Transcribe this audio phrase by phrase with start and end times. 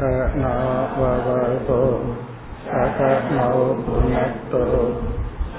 [0.00, 1.78] सकनावतो
[2.66, 4.62] सकनौ पुनक्तो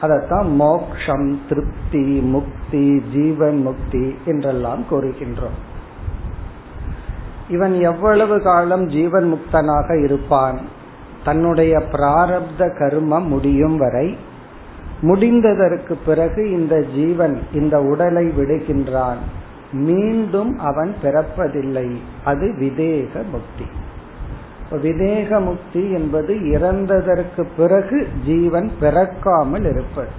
[0.03, 5.59] அதத்தான் மோக்ஷம் திருப்தி முக்தி ஜீவன் முக்தி என்றெல்லாம் கூறுகின்றோம்.
[7.49, 10.61] இவன் எவ்வளவு காலம் ஜீவன் முக்தனாக இருப்பான்?
[11.25, 14.17] தன்னுடைய பிராரப்த கர்மம் முடியும் வரை
[15.03, 19.17] முடிந்ததற்கு பிறகு இந்த ஜீவன் இந்த உடலை விடுகின்றான்.
[19.73, 21.97] மீண்டும் அவன் பிறப்பதில்லை.
[22.25, 23.65] அது விதேக முக்தி.
[24.71, 30.11] விதேக முக்தி என்பது இறந்ததற்கு பிறகு ஜீவன் பிறக்காமல் இருப்பது.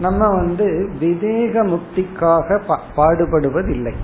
[0.00, 3.94] நம்ம வந்து விதேக முக்திக்காக பாடுபடுவதில்லை.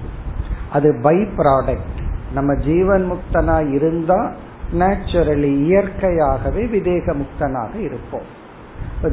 [0.75, 2.01] அது பை ப்ராடக்ட்
[2.35, 4.33] நம்ம ஜீவன் முக்தனா இருந்தா
[4.79, 8.43] நேச்சுரலி இயற்கையாகவே விதேக முக்தனாக இருப்போம்.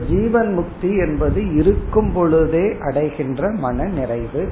[0.09, 4.51] ஜீவன் முக்தி என்பது இருக்கும் பொழுதே அடைகின்ற மன நிறைவு.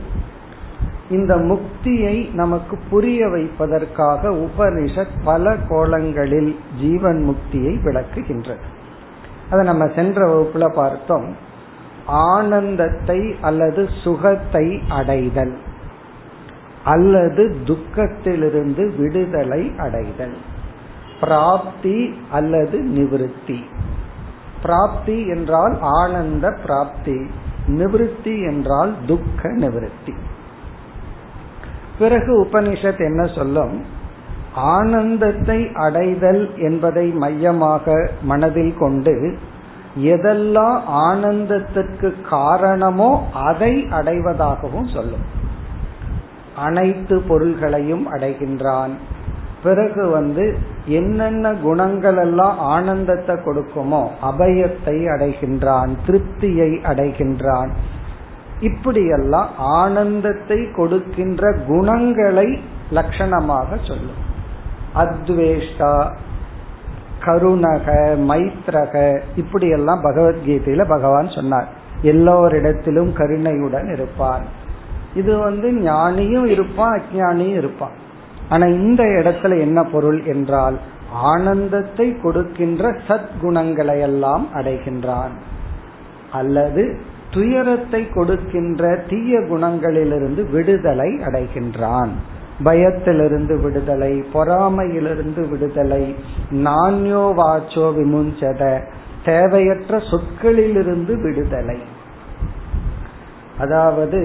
[1.10, 8.68] இந்த முக்தியை நமக்கு புரிய வைப்பதற்காக உபனிஷத் பல கோலங்களில் ஜீவன் முக்தியை விளக்குகின்றது.
[9.52, 11.36] அதை நம்ம சென்ற வகுப்புல பார்த்தோம்.
[12.06, 15.58] ஆனந்தத்தை அல்லது சுகத்தை அடைதல்.
[16.84, 20.36] அல்லது துக்கத்திலிருந்து விடுதலை அடைதல்.
[21.20, 23.60] பிராப்தி அல்லது நிவிருத்தி.
[24.62, 27.30] பிராப்தி என்றால் ஆனந்த பிராப்தி
[27.68, 30.14] நிவிருத்தி என்றால் துக்க நிவிருத்தி.
[32.00, 33.86] பிறகு உபனிஷத் என்ன சொல்லும்?
[34.54, 39.38] ஆனந்தத்தை அடைதல் என்பதை மையமாக மனதில் கொண்டு
[40.00, 45.38] எதெல்லாம் ஆனந்தத்திற்கு காரணமோ அதை அடைவதாகவும் சொல்லும்.
[46.60, 48.94] அனைத்து பொருள்களையும் அடைகின்றான்.
[49.64, 50.44] பிறகு வந்து
[50.98, 57.72] என்னென்ன குணங்கள் எல்லாம் ஆனந்தத்தை கொடுக்குமோ அபயத்தை அடைகின்றான் திருப்தியை அடைகின்றான்.
[58.60, 62.48] இப்படியெல்லாம் ஆனந்தத்தை கொடுக்கின்ற குணங்களை
[62.92, 64.24] லட்சணமாக சொல்லும்.
[64.96, 65.94] அத்வேஷ்டா
[67.26, 67.88] கருணக
[68.30, 68.96] மைத்ரக
[69.36, 71.68] இப்படியெல்லாம் பகவத்கீதையில பகவான் சொன்னார்.
[72.04, 74.46] எல்லோரிடத்திலும் கருணையுடன் இருப்பான்.
[75.16, 77.92] இது வந்து ஞானியும் இருப்பான் அஜானியும் இருப்பான்.
[78.50, 80.78] ஆனா இந்த இடத்துல என்ன பொருள் என்றால்
[81.12, 85.32] ஆனந்தத்தை கொடுக்கின்ற சத்குணங்களை எல்லாம் அடைகின்றான்.
[86.32, 87.00] அல்லது
[87.32, 92.10] துயரத்தை கொடுக்கின்ற தீய குணங்களிலிருந்து விடுதலை அடைகின்றான்.
[92.64, 96.16] பயத்திலிருந்து விடுதலை பொறாமையிலிருந்து விடுதலை
[96.50, 98.82] நான்யோ வாச்சோ விமுஞ்சத
[99.26, 101.80] தேவையற்ற சொற்களிலிருந்து விடுதலை.
[103.60, 104.20] அதாவது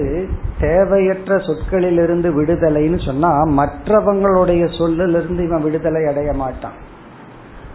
[0.59, 6.77] தேவையற்ற சொற்களிலிருந்து விடுதலைன்னு சொன்னா மற்றவங்களுடைய சொல்லிலிருந்து இவன் விடுதலை அடைய மாட்டான்.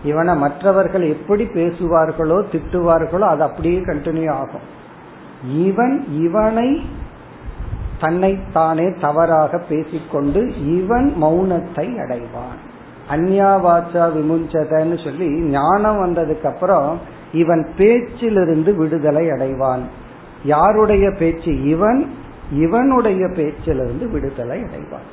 [0.05, 4.67] இவனை மற்றவர்கள் எப்படி பேசுவார்களோ திட்டுவார்களோ அது அப்படியே கண்டினியூ ஆகும்.
[5.67, 6.83] இவன் இவனை
[8.01, 10.41] தன்னைத்தானே தவறாக பேசிக்கொண்டு
[10.77, 12.61] இவன் மௌனத்தை அடைவான்.
[13.11, 16.99] அந்யாவாச்சா விமுஞ்சதன்னு சொல்லி ஞானம் வந்ததுக்கு அப்புறம்
[17.33, 19.85] இவன் பேச்சிலிருந்து விடுதலை அடைவான்.
[20.45, 22.11] யாருடைய பேச்சு இவன்
[22.53, 25.09] இவனுடைய பேச்சிலிருந்து விடுதலை அடைவான்.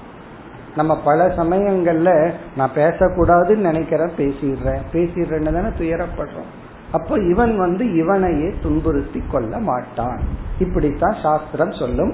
[0.75, 4.79] நம்ம பல சமயங்கள்ல நான் பேசக்கூடாதுன்னு நினைக்கிறேன் பேசிடுறேன்.
[4.93, 6.51] பேசிடுறேன்னு தானே துயரப்படுறோம்.
[6.91, 10.19] அப்போ இவன் வந்து இவனையே துன்புறுத்தி கொள்ள மாட்டான்.
[10.59, 12.13] இப்படித்தான் சாஸ்திரம் சொல்லும்.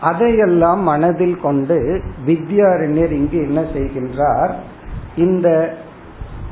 [0.00, 4.52] அதையெல்லாம் மனதில் கொண்டு வித்யாரண்யர் இங்கு என்ன செய்கின்றார்?
[5.16, 5.74] இந்த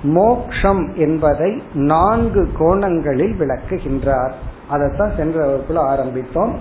[0.03, 4.33] மோக்ஷம் என்பதை நான்கு கோணங்களில் விளக்குகின்றார்.
[4.73, 6.57] அதைத்தான் சென்ற வகுப்புல ஆரம்பித்தோம்.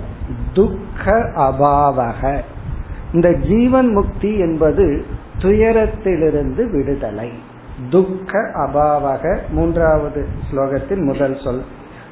[0.54, 2.40] துக்க அபாவக.
[3.14, 5.06] இந்த ஜீவன் முக்தி என்பது
[5.38, 7.32] துயரத்திலிருந்து விடுதலை.
[7.90, 11.64] துக்க அபாவக மூன்றாவது ஸ்லோகத்தில் முதல் சொல்.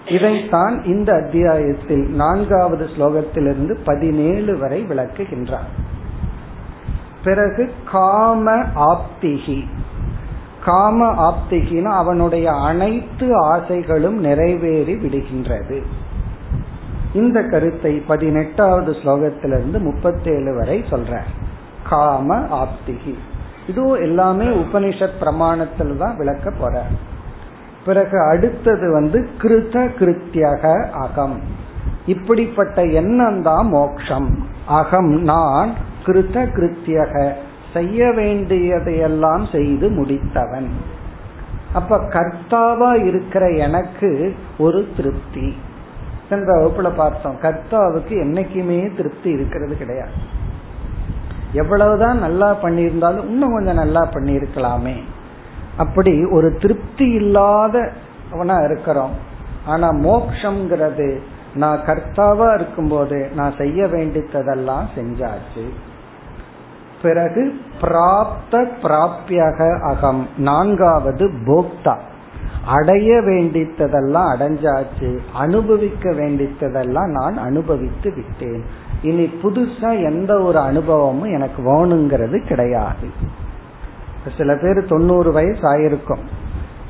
[0.08, 5.70] இதைத்தான் இந்த அத்தியாயத்தில் நான்காவது ஸ்லோகத்திலிருந்து பதினேழு வரை விளக்குகின்றார்.
[7.24, 9.64] பிறகு காம ஆப்திகி
[10.66, 15.82] காம ஆப்திகினா அவனுடைய அனைத்து ஆசைகளும் நிறைவேறி விடுகின்றது.
[17.14, 21.20] இந்த கருத்தை பதினெட்டாவது ஸ்லோகத்திலிருந்து முப்பத்தேழு வரை சொல்ற
[21.90, 23.16] காம ஆப்திகி.
[23.68, 26.84] இதுவும் எல்லாமே உபனிஷத் பிரமாணத்தில் தான் விளக்க போற
[27.86, 31.42] பிறகு அடுத்தது வந்து கிருத கிருத்தியக அகம்.
[32.06, 34.48] இப்படிப்பட்ட எண்ணம் தான் மோக்ஷம்.
[34.68, 35.74] அகம் நான்
[36.06, 37.34] கிருத கிருத்தியக.
[37.74, 40.68] செய்ய வேண்டியதையெல்லாம் செய்து முடித்தவன்.
[41.74, 45.56] அப்ப கர்த்தாவா இருக்கிற எனக்கு ஒரு திருப்தி.
[46.30, 47.38] சென்ற வகுப்புல பார்த்தோம்.
[47.42, 50.12] கர்த்தாவுக்கு என்னைக்குமே திருப்தி இருக்கிறது கிடையாது.
[51.54, 54.96] எவ்வளவுதான் நல்லா பண்ணியிருந்தாலும் இன்னும் கொஞ்சம் நல்லா பண்ணியிருக்கலாமே.
[55.78, 59.12] அப்படி ஒரு திருப்தி இல்லாதவனா இருக்கிறோம்.
[59.66, 61.18] ஆனா மோக்ஷங்கிறது
[61.56, 65.70] நான் கர்த்தாவா இருக்கும்போது நான் செய்ய வேண்டித்ததெல்லாம் செஞ்சாச்சு.
[67.02, 70.28] பிறகு பிராப்த பிராப்தியக அகம்.
[70.38, 71.98] நான்காவது போக்தா.
[72.66, 78.64] அடைய வேண்டித்ததெல்லாம் அடைஞ்சாச்சு அனுபவிக்க வேண்டித்ததெல்லாம் நான் அனுபவித்து விட்டேன்.
[79.02, 83.08] இனி புதுசா எந்த ஒரு அனுபவமும் எனக்கு வேணுங்கிறது கிடையாது.
[84.38, 86.24] சில பேர் தொண்ணூறு வயசு ஆயிருக்கும்.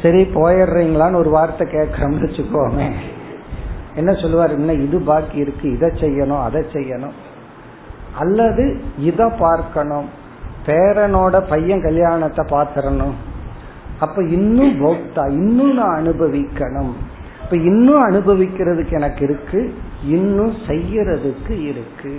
[0.02, 2.92] சரி போயிடுறீங்களான்னு ஒரு வார்த்தை கேட்கறோம்னு வச்சுக்கோமே.
[3.96, 4.54] என்ன சொல்லுவார்?
[4.54, 7.12] இன்னும் இது பாக்கி இருக்கு இதை செய்யணும் அதை செய்யணும்.
[8.20, 8.64] அல்லது
[9.00, 10.08] இத பார்க்கணும்.
[10.66, 13.18] பேரனோட பையன் கல்யாணத்தை பார்த்துடணும்
[14.00, 16.92] அப்ப இன்னும் போக்தா இன்னும் நான் அனுபவிக்கணும்.
[17.44, 19.62] இப்ப இன்னும் அனுபவிக்கிறதுக்கு எனக்கு இருக்கு
[20.06, 22.14] இன்னும் செய்யறதுக்கு இருக்கு.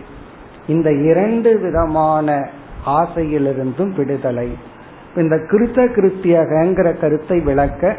[0.67, 2.49] இந்த இரண்டு விதமான
[2.87, 4.49] ஆசையிலிருந்தும் விடுதலை.
[5.17, 7.93] இந்த கிருத்த கிருத்தியகங்கிற கருத்தை விளக்க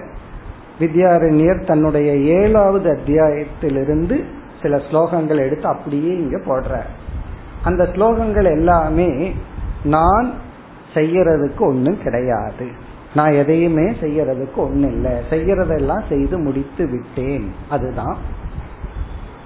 [0.79, 4.17] வித்யாரண்யர் தன்னுடைய ஏழாவது அத்தியாயத்திலிருந்து
[4.61, 6.89] சில ஸ்லோகங்கள் எடுத்து அப்படியே இங்க போடுறார்.
[7.63, 9.33] அந்த ஸ்லோகங்கள் எல்லாமே
[9.83, 10.33] நான்
[10.93, 12.67] செய்யறதுக்கு ஒன்றும் கிடையாது.
[13.15, 15.11] நான் எதையுமே செய்யறதுக்கு ஒன்றும் இல்லை.
[15.29, 17.53] செய்யறதெல்லாம் செய்து முடித்து விட்டேன்.
[17.69, 18.17] அதுதான்.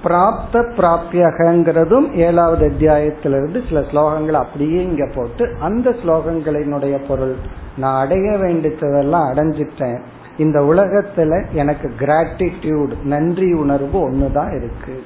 [0.03, 7.35] பிராப்த பிராப்தியகங்கிறதும் ஏழாவது அத்தியாயத்திலிருந்து சில ஸ்லோகங்கள் அப்படியே இங்க போட்டு அந்த ஸ்லோகங்களினுடைய பொருள்
[7.77, 9.99] நான் அடைய வேண்டியதெல்லாம் அடைஞ்சிட்டேன்.
[10.37, 15.03] இந்த உலகத்துல எனக்கு கிராட்டிடியூட் நன்றி உணர்வு ஒண்ணுதான் இருக்கு.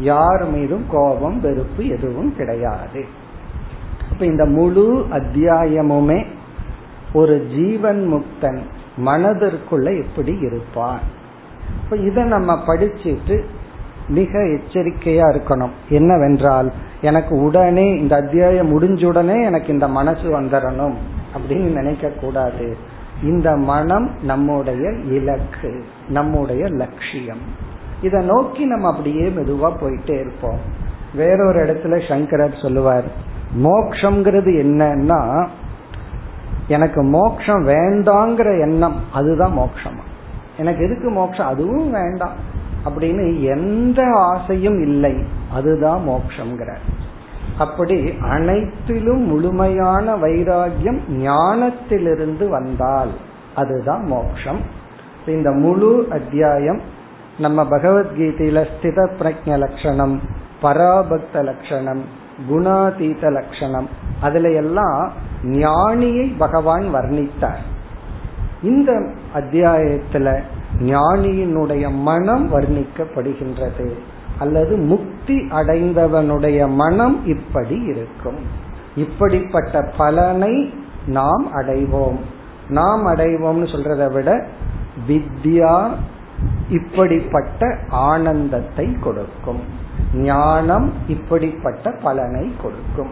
[0.00, 3.04] யார் மீதும் கோபம் வெறுப்பு எதுவும் கிடையாது.
[4.12, 6.26] இப்ப இந்த முழு அத்தியாயமுமே
[7.12, 8.58] ஒரு ஜீவன் முக்தன்
[9.04, 11.00] மனதிற்குள்ள எப்படி இருப்பான்.
[11.84, 13.44] இப்ப இதை நம்ம படிச்சுட்டு
[14.08, 15.70] மிக எச்சரிக்கையா இருக்கணும்.
[15.88, 20.94] என்னவென்றால் எனக்கு உடனே இந்த அத்தியாயம் முடிஞ்ச உடனே எனக்கு இந்த மனசு வந்துடணும்
[21.34, 22.76] அப்படின்னு நினைக்க கூடாது.
[23.22, 27.68] இந்த மனம் நம்முடைய இலக்கு நம்முடைய லட்சியம்.
[28.02, 30.58] இதை நோக்கி நம்ம அப்படியே மெதுவா போயிட்டே இருப்போம்.
[31.14, 33.04] வேறொரு இடத்துல சங்கரர் சொல்லுவார்
[33.62, 35.46] மோக்ஷங்கிறது என்னன்னா
[36.68, 40.02] எனக்கு மோக்ஷம் வேண்டாங்கிற எண்ணம் அதுதான் மோக்ஷமா.
[40.58, 41.46] எனக்கு எதுக்கு மோக்ஷம்?
[41.46, 42.58] அதுவும் வேண்டாம்.
[42.84, 46.74] அப்படின்னு எந்த ஆசையும் இல்லை அதுதான் மோக்ஷங்கிற
[47.58, 53.10] அப்படி அனைத்திலும் முழுமையான வைராகியம் ஞானத்திலிருந்து வந்தால்
[53.54, 54.60] அதுதான் மோக்ஷம்.
[55.26, 56.80] இந்த முழு அத்தியாயம்
[57.40, 60.20] நம்ம பகவத்கீதையில ஸ்தித பிரஜ லட்சணம்
[60.62, 62.02] பராபக்த லட்சணம்
[62.50, 63.88] குணாதீத லட்சணம்
[64.20, 67.62] அதுல எல்லாம் ஞானியை பகவான் வர்ணித்தார்.
[68.62, 68.92] இந்த
[69.34, 70.40] அத்தியாயத்துல
[70.78, 73.92] ஞானியினுடைய மனம் வர்ணிக்கப்படுகின்றது.
[74.38, 78.38] அல்லது முக்தி அடைந்தவனுடைய மனம் இப்படி இருக்கும்.
[78.96, 80.74] இப்படிப்பட்ட பலனை
[81.06, 82.18] நாம் அடைவோம்.
[82.68, 84.46] நாம் அடைவோம்னு சொல்றதை விட
[85.08, 85.88] வித்யா
[86.68, 89.62] இப்படிப்பட்ட ஆனந்தத்தை கொடுக்கும்.
[90.14, 93.10] ஞானம் இப்படிப்பட்ட பலனை கொடுக்கும்.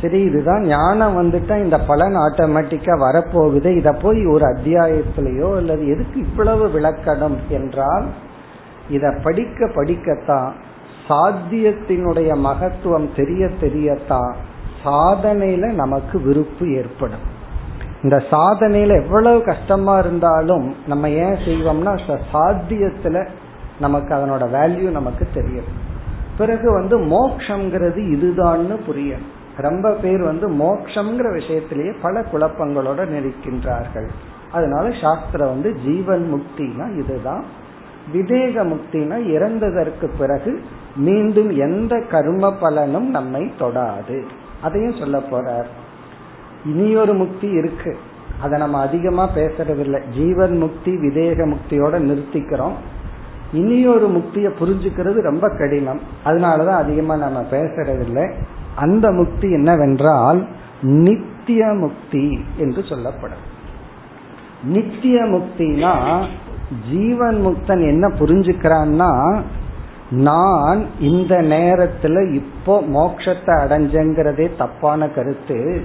[0.00, 3.76] சரி இதுதான் ஞானம் வந்துட்டா இந்த பலன் ஆட்டோமேட்டிக்கா வரப்போகுது.
[3.76, 8.06] இத போய் ஒரு அத்தியாயத்திலேயோ அல்லது எதுக்கு இவ்வளவு விளக்கணும் என்றால்
[8.88, 10.52] இத படிக்க படிக்கத்தான்
[11.08, 14.34] சாத்தியத்தினுடைய மகத்துவம் தெரிய தெரியத்தான்
[14.84, 17.26] சாதனையில நமக்கு விருப்பு ஏற்படும்.
[18.06, 23.28] இந்த சாதனையில எவ்வளவு கஷ்டமா இருந்தாலும் நம்ம ஏன் செய்வோம்னா சாத்தியத்துல
[23.80, 25.64] நமக்கு அதனோட வேல்யூ நமக்கு தெரியும்.
[26.38, 29.24] பிறகு வந்து மோக்ஷங்கிறது இதுதான்னு புரியும்.
[29.56, 34.08] ரொம்ப பேர் வந்து மோக்ஷங்கிற விஷயத்திலேயே பல குழப்பங்களோட நிற்கின்றார்கள்.
[34.52, 37.44] அதனால சாஸ்திரம் வந்து ஜீவன் முக்தினா இதுதான்.
[38.14, 40.62] விதேக முக்தினா இறந்ததற்கு பிறகு
[40.96, 44.22] மீண்டும் எந்த கர்ம பலனும் நம்மை தொடாது.
[44.62, 45.66] அதையும் சொல்ல போறார்.
[46.66, 47.98] இனியொரு முக்தி இருக்கு.
[48.40, 52.76] அதை நம்ம அதிகமா பேசுறது இல்லை ஜீவன் முக்தி விதேக முக்தியோட நிறுத்திக்கிறோம்.
[53.52, 56.00] இனியொரு முக்தியை புரிஞ்சுக்கிறது ரொம்ப கடினம்.
[56.24, 58.32] அதனாலதான் அதிகமா நம்ம பேசுறதில்லை.
[58.74, 60.46] அந்த முக்தி என்னவென்றால்
[60.82, 63.44] நித்திய முக்தி என்று சொல்லப்படும்.
[64.64, 66.24] நித்திய முக்தினா
[66.90, 69.40] ஜீவன் முக்தன் என்ன புரிஞ்சுக்கிறான்னா
[70.10, 75.82] நான் இந்த நேரத்துல இப்போ மோட்சத்தை அடைஞ்சங்கிறதே தப்பான கருத்து.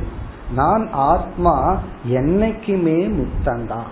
[0.55, 1.79] நான் ஆத்மா
[2.09, 3.89] என்னைக்குமே முக்தந்தான்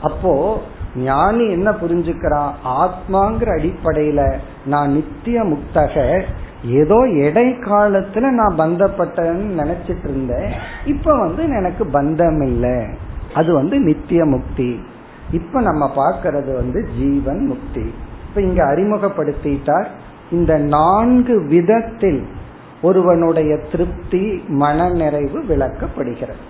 [0.00, 0.62] அப்போ
[0.96, 6.22] ஞானி என்ன புரிஞ்சுக்கிறான் ஆத்மாங்கிற அடிப்படையில நான் நித்திய முக்தக
[6.64, 10.52] ஏதோ எடை காலத்துல நான் பந்தப்பட்டேன்னு நினைச்சிட்டு இருந்தேன்.
[10.84, 12.86] இப்ப வந்து எனக்கு பந்தம் இல்லை.
[13.34, 14.80] அது வந்து நித்திய முக்தி.
[15.30, 17.94] இப்ப நம்ம பார்க்கறது வந்து ஜீவன் முக்தி.
[18.28, 19.86] இப்ப இங்க அறிமுகப்படுத்திட்டார்
[20.30, 22.26] இந்த நான்கு விதத்தில்
[22.82, 26.42] ஒருவனுடைய திருப்தி மன நிறைவு விளக்கப்படுகிறது.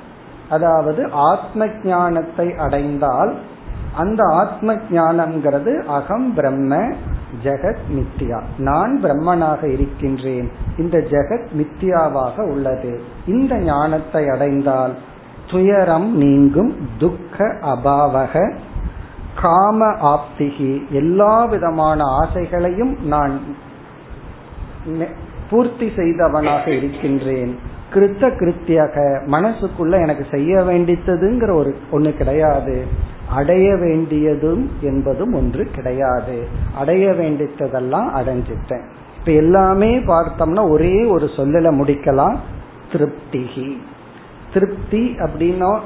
[0.50, 3.34] அதாவது ஆத்ம ஞானத்தை அடைந்தால்
[3.96, 6.76] அந்த ஆத்ம ஞானம்ங்கிறது அகம் பிரம்ம
[7.42, 10.50] ஜெகத் மித்தியா நான் பிரம்மனாக இருக்கின்றேன்.
[10.78, 13.00] இந்த ஜெகத் மித்தியாவாக உள்ளது.
[13.26, 14.94] இந்த ஞானத்தை அடைந்தால்
[15.50, 18.54] துயரம் நீங்கும் துக்க அபாவக
[19.42, 20.88] காம ஆப்திகி.
[20.90, 23.40] எல்லா விதமான ஆசைகளையும் நான்
[25.50, 27.58] பூர்த்தி செய்தவனாக இருக்கின்றேன்.
[27.94, 28.94] கிருத்த கிருத்தியாக
[29.26, 32.84] மனசுக்குள்ள எனக்கு செய்ய வேண்டித்ததுங்கிற ஒரு ஒண்ணு கிடையாது.
[33.30, 36.48] அடைய வேண்டியதும் என்பதும் ஒன்று கிடையாது.
[36.76, 38.84] அடைய வேண்டித்ததெல்லாம் அடைஞ்சிட்டேன்.
[39.18, 42.36] இப்ப எல்லாமே பார்த்தோம்னா ஒரே ஒரு சொல்லல முடிக்கலாம்.
[42.92, 43.76] திருப்திகி.
[44.52, 45.80] திருப்தி அப்படின்னா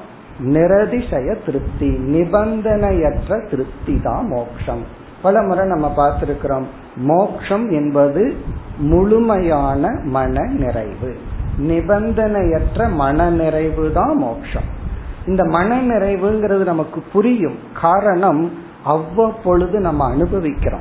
[0.45, 4.83] நிரதிசய திருப்தி நிபந்தனையற்ற திருப்தி தான் மோட்சம்
[5.23, 6.65] பல முறை நம்ம பார்த்திருக்கிறோம்.
[6.99, 8.35] மோக்ஷம் என்பது
[8.79, 11.17] முழுமையான மன நிறைவு
[11.59, 14.63] நிபந்தனையற்ற மன நிறைவு தான் மோக்ஷம்.
[15.27, 18.53] இந்த மன நிறைவுங்கிறது நமக்கு புரியும் காரணம்
[18.85, 20.81] அவ்வப்பொழுது நம்ம அனுபவிக்கிறோம்.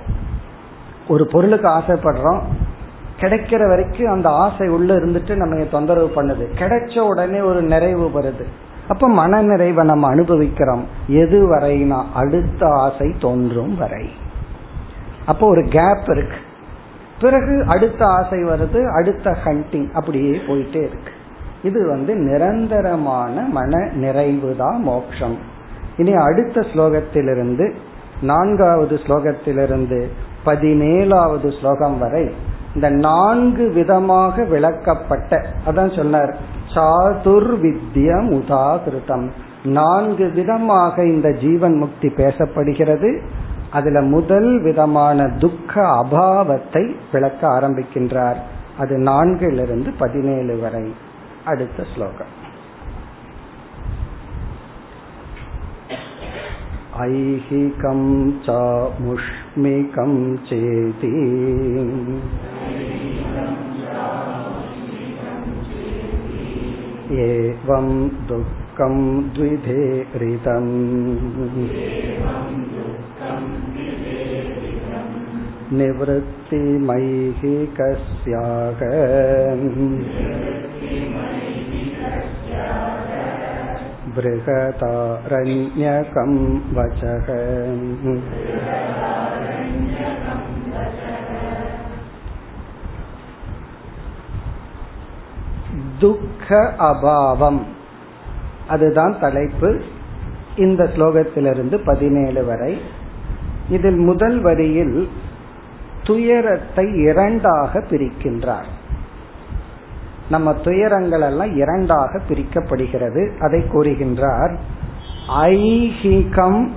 [1.07, 2.39] ஒரு பொருளுக்கு ஆசைப்படுறோம்.
[3.19, 6.47] கிடைக்கிற வரைக்கும் அந்த ஆசை உள்ள இருந்துட்டு நம்ம தொந்தரவு பண்ணுது.
[6.59, 8.45] கிடைச்ச உடனே ஒரு நிறைவு வருது.
[8.87, 10.85] அப்ப மன நிறைவை நம்ம அனுபவிக்கிறோம்.
[11.07, 14.09] எது வரைனா அடுத்த ஆசை தோன்றும் வரை.
[15.27, 16.39] அப்போ ஒரு கேப் இருக்கு.
[17.21, 21.11] பிறகு அடுத்த ஆசை வருது அடுத்த ஹண்டிங் அப்படியே போயிட்டே இருக்கு.
[21.63, 25.37] இது வந்து நிரந்தரமான மன நிறைவு தான் மோக்ஷம்.
[25.97, 27.65] இனி அடுத்த ஸ்லோகத்திலிருந்து
[28.21, 29.99] நான்காவது ஸ்லோகத்திலிருந்து
[30.45, 32.25] பதினேழாவது ஸ்லோகம் வரை
[32.75, 36.31] இந்த நான்கு விதமாக விளக்கப்பட்ட அதான் சொன்னார்
[36.75, 39.27] சாதுர் வித்யம் உதாகிருதம்
[39.77, 43.09] நான்கு விதமாக இந்த ஜீவன் முக்தி பேசப்படுகிறது.
[43.70, 48.40] அதுல முதல் விதமான துக்க அபாவத்தை விளக்க ஆரம்பிக்கின்றார்
[48.78, 50.86] அது நான்கிலிருந்து பதினேழு வரை
[51.44, 52.32] அடுத்த ஸ்லோகம்
[56.94, 58.00] ऐहिकं
[58.44, 60.12] चामुष्मिकं
[60.48, 61.12] चेति
[67.22, 67.88] एवं
[68.26, 68.96] दुःखं
[73.74, 75.14] द्विधेरितम्
[75.72, 76.90] निवृत्तिमैहिकस्याग
[85.04, 86.32] बृहदारण्यकं
[86.74, 87.28] वचः
[96.00, 96.48] துக்க
[96.86, 97.60] அபாவம்
[98.68, 99.70] அதுதான் தலைப்பு
[100.56, 102.72] இந்த ஸ்லோகத்திலிருந்து பதினேழு வரை
[103.69, 105.09] இதில் முதல் வரியில்
[106.03, 108.67] துயரத்தை இரண்டாக பிரிக்கின்றார்.
[110.29, 113.39] நம்ம துயரங்கள் எல்லாம் இரண்டாக பிரிக்கப்படுகிறது.
[113.39, 114.57] அதை கூறுகின்றார்
[115.27, 116.67] ஐஹிகம்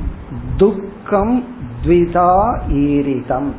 [0.57, 1.43] துக்கம்
[1.83, 3.51] த்விதா ஈரிதம்.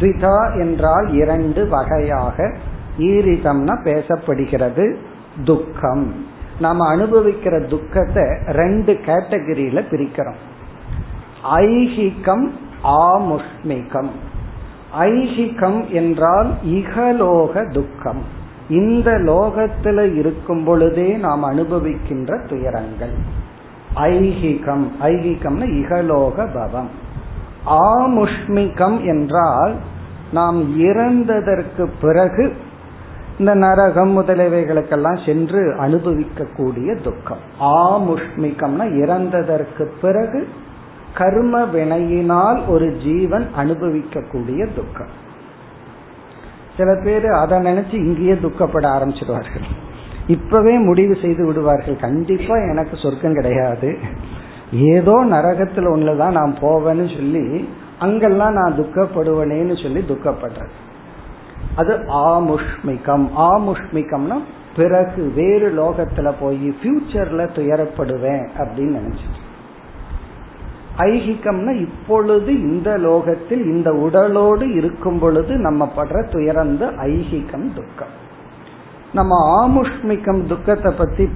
[0.00, 2.56] த்விதா என்றால் இரண்டு வகையாக
[2.98, 4.96] ஈரிதம்னா பேசப்படுகிறது
[5.44, 6.25] துக்கம்.
[6.60, 10.40] நாம அனுபவிக்கிற துக்கத்தை ரெண்டு கேட்டகரியில பிரிக்கிறோம்.
[11.54, 12.50] ஐஹிகம்
[12.84, 14.10] ஆமுஷ்மிகம்.
[14.98, 18.22] ஐஹிகம் என்றால் இகலோக துக்கம்.
[18.68, 23.14] இந்த லோகத்துல இருக்கும் பொழுதே நாம் அனுபவிக்கின்ற துயரங்கள்.
[23.96, 26.90] ஐஹிகம் ஐஹிகம்னு இகலோக பவம்.
[27.66, 29.74] ஆமுஷ்மிகம் என்றால்
[30.32, 32.56] நாம் இறந்ததற்கு பிறகு
[33.38, 37.42] இந்த நரகம் முதலியவைகளுக்கெல்லாம் சென்று அனுபவிக்கக்கூடிய துக்கம்.
[37.60, 40.48] ஆமுஷ்மிகம்னா இறந்ததற்கு பிறகு
[41.14, 45.12] கர்ம வினையினால் ஒரு ஜீவன் அனுபவிக்கக்கூடிய துக்கம்.
[46.76, 49.66] சில பேர் அதை நினைச்சு இங்கேயே துக்கப்பட ஆரம்பிச்சிடுவார்கள்
[50.26, 51.96] இப்பவே முடிவு செய்து விடுவார்கள்.
[51.96, 53.96] கண்டிப்பா எனக்கு சொர்க்கம் கிடையாது.
[54.72, 60.74] ஏதோ நரகத்தில் ஒண்ணுதான் நான் போவேன்னு சொல்லி அங்கெல்லாம் நான் துக்கப்படுவேனேன்னு சொல்லி துக்கப்படுறேன்
[61.76, 63.26] அது ஆமுஷ்மிகம்.
[63.38, 64.38] ஆமுஷ்மிகம்னா
[64.76, 69.40] பிறகு வேறு லோகத்துல போய் ஃபியூச்சர்ல துயரப்படுவேன் அப்படின்னு நினைச்சிட்டு.
[70.98, 78.14] ஐகிகம்னா இப்பொழுது இந்த லோகத்தில் இந்த உடலோடு இருக்கும் பொழுது நம்ம படுற துயரந்த ஐகிகம் துக்கம்.
[79.12, 81.28] நம்ம ஆமுஷ்மிகம் துக்கத்தை பத்தி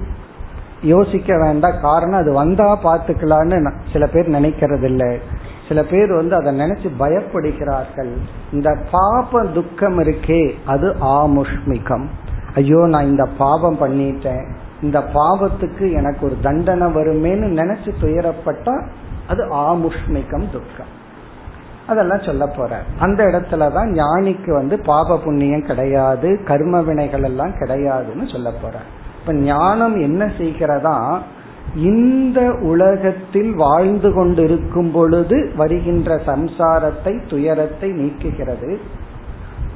[0.81, 1.81] யோசிக்க வேண்டாம்.
[1.81, 5.19] காரணம் அது வந்தா பாத்துக்கலான்னு சில பேர் நினைக்கிறது இல்லை
[5.71, 8.13] சில பேர் வந்து அதை நினைச்சு பயப்படுகிறார்கள்.
[8.53, 12.05] இந்த பாப துக்கம் இருக்கே அது ஆமுஷ்மிகம்.
[12.55, 14.45] ஐயோ நான் இந்த பாவம் பண்ணிட்டேன்.
[14.81, 18.75] இந்த பாவத்துக்கு எனக்கு ஒரு தண்டனை வருமேன்னு நினைச்சு துயரப்பட்டா
[19.27, 20.91] அது ஆமுஷ்மிகம் துக்கம்.
[21.87, 22.79] அதெல்லாம் சொல்ல போற.
[22.99, 28.73] அந்த இடத்துல தான் ஞானிக்கு வந்து பாப புண்ணியம் கிடையாது கர்ம வினைகள் எல்லாம் கிடையாதுன்னு சொல்ல போற.
[29.21, 31.21] இப்ப ஞானம் என்ன செய்கிறதா?
[31.75, 38.77] இந்த உலகத்தில் வாழ்ந்து கொண்டிருக்கும் பொழுது வருகின்ற சம்சாரத்தை துயரத்தை நீக்குகிறது.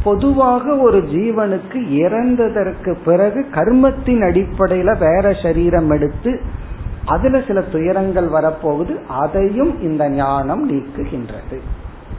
[0.04, 6.42] பொதுவாக ஒரு ஜீவனுக்கு இறந்ததற்கு பிறகு கர்மத்தின் அடிப்படையில வேற சரீரம் எடுத்து
[7.06, 11.60] அதுல சில துயரங்கள் வரப்போகுது அதையும் இந்த ஞானம் நீக்குகின்றது.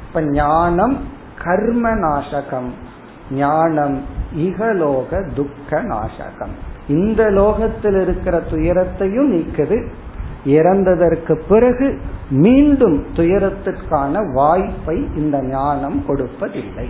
[0.08, 0.98] இப்ப ஞானம்
[1.44, 2.70] கர்ம நாசகம்
[3.30, 4.00] ஞானம்
[4.36, 9.86] இகலோக துக்க நாசகம் இந்த லோகத்தில் இருக்கிற துயரத்தையும் நீக்குது.
[10.46, 11.98] இறந்ததற்கு பிறகு
[12.30, 16.88] மீண்டும் துயரத்திற்கான வாய்ப்பை இந்த ஞானம் கொடுப்பதில்லை.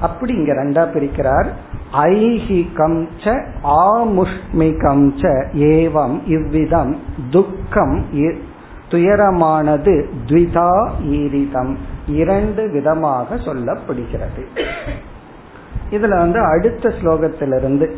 [0.00, 1.48] அப்படி இங்க ரெண்டா பிரிக்கிறார்.
[1.92, 6.96] ஐஹிகம் ச ஆமுஷ்மிகம் ச ஏவம் இவ்விதம்
[7.30, 8.04] துக்கம்
[8.90, 9.94] துயரமானது
[10.26, 11.72] த்விதா ஈரிதம்.
[12.08, 14.42] இரண்டு விதமாக சொல்லப்படுகிறது.
[15.90, 17.88] இதுல வந்து அடுத்த ஸ்லோகத்திலிருந்து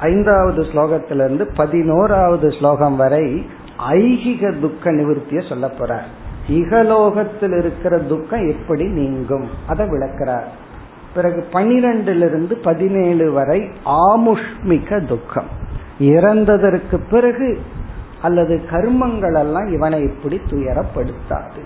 [0.00, 3.46] ஐந்தாவது ஸ்லோகத்திலிருந்து பதினோராவது ஸ்லோகம் வரை
[3.88, 6.06] ஐகிக துக்க நிவர்த்திய சொல்ல போறார்.
[6.48, 9.48] இகலோகத்தில் இருக்கிற துக்கம் எப்படி நீங்கும்?
[9.66, 10.44] அதை விளக்கிறார்.
[11.14, 15.46] பிறகு பனிரெண்டிலிருந்து பதினேழு வரை ஆமுஷ்மிக துக்கம்.
[16.00, 17.60] இறந்ததற்கு பிறகு
[18.22, 21.62] அல்லது கர்மங்கள் எல்லாம் இவனை இப்படி துயரப்படுத்தாது.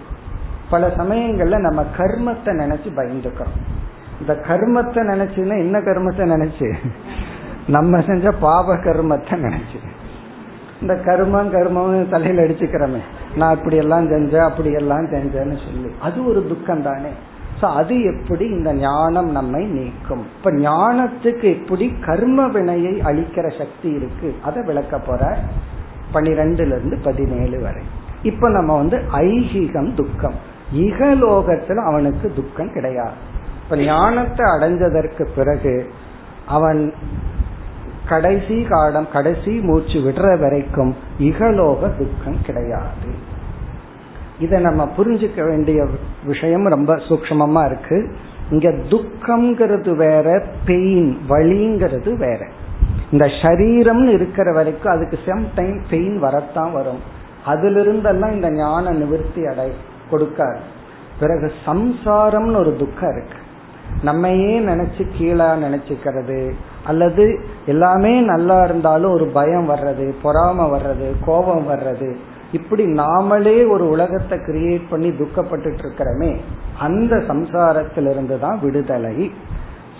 [0.71, 3.57] பல சமயங்கள்ல நம்ம கர்மத்தை நினைச்சு பயந்துக்கிறோம்.
[4.21, 6.75] இந்த கர்மத்தை நினைச்சுன்னா என்ன கர்மத்தை நினைச்சு?
[7.70, 9.78] நம்ம செஞ்ச பாப கர்மத்தை நினைச்சு.
[10.80, 13.00] இந்த கர்மம் கர்மம் தலையில அடிச்சுக்கிறோமே.
[13.37, 15.94] நான் இப்படி எல்லாம் செஞ்சேன் அப்படி எல்லாம் செஞ்சேன்னு சொல்லி.
[16.00, 17.11] அது ஒரு துக்கம் தானே
[17.62, 20.26] அது எப்படி இந்த ஞானம் நம்மை நீக்கும்?
[20.38, 24.37] இப்ப ஞானத்துக்கு எப்படி கர்ம வினையை அழிக்கிற சக்தி இருக்கு?
[24.42, 25.38] அதை விளக்க போற
[26.14, 27.83] பனிரெண்டுல இருந்து பதினேழு வரை.
[28.22, 30.35] இப்ப நம்ம வந்து ஐகிகம் துக்கம்.
[30.76, 33.14] இகலோகத்துல அவனுக்கு துக்கம் கிடையாது.
[33.62, 35.90] இப்ப ஞானத்தை அடைஞ்சதற்கு பிறகு
[36.46, 36.92] அவன்
[38.11, 43.11] கடைசி காலம் கடைசி மூச்சு விடுற வரைக்கும் இகலோக துக்கம் கிடையாது.
[44.38, 45.87] இதை நம்ம புரிஞ்சுக்க வேண்டிய
[46.25, 48.14] விஷயம் ரொம்ப சூக்மமா இருக்கு.
[48.51, 52.46] இங்க துக்கம்ங்கிறது வேற பெயின் வழிங்கிறது வேற.
[53.11, 57.01] இந்த சரீரம்னு இருக்கிற வரைக்கும் அதுக்கு செம் டைம் பெயின் வரத்தான் வரும்.
[57.46, 59.73] அதிலிருந்தெல்லாம் இந்த ஞான நிவர்த்தி அடை
[60.11, 60.59] கொடுக்காது.
[61.20, 63.38] பிறகு சம்சாரம்னு ஒரு துக்கம் இருக்கு.
[64.03, 66.51] நம்மையே நினைச்சு கீழா நினைச்சுக்கிறது
[66.85, 72.09] அல்லது எல்லாமே நல்லா இருந்தாலும் ஒரு பயம் வர்றது பொறாம வர்றது கோபம் வர்றது.
[72.52, 76.30] இப்படி நாமளே ஒரு உலகத்தை கிரியேட் பண்ணி துக்கப்பட்டு இருக்கிறோமே
[76.78, 79.16] அந்த சம்சாரத்திலிருந்து தான் விடுதலை.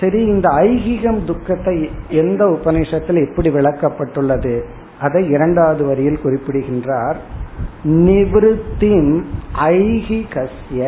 [0.00, 1.76] சரி இந்த ஐகிகம் துக்கத்தை
[2.09, 4.54] எந்த உபநிஷத்தில் எப்படி விளக்கப்பட்டுள்ளது?
[5.00, 7.18] அதை இரண்டாவது வரியில் குறிப்பிடுகின்றார்.
[8.06, 9.12] நிவிருத்தின்
[9.72, 10.80] ஐகிகசிய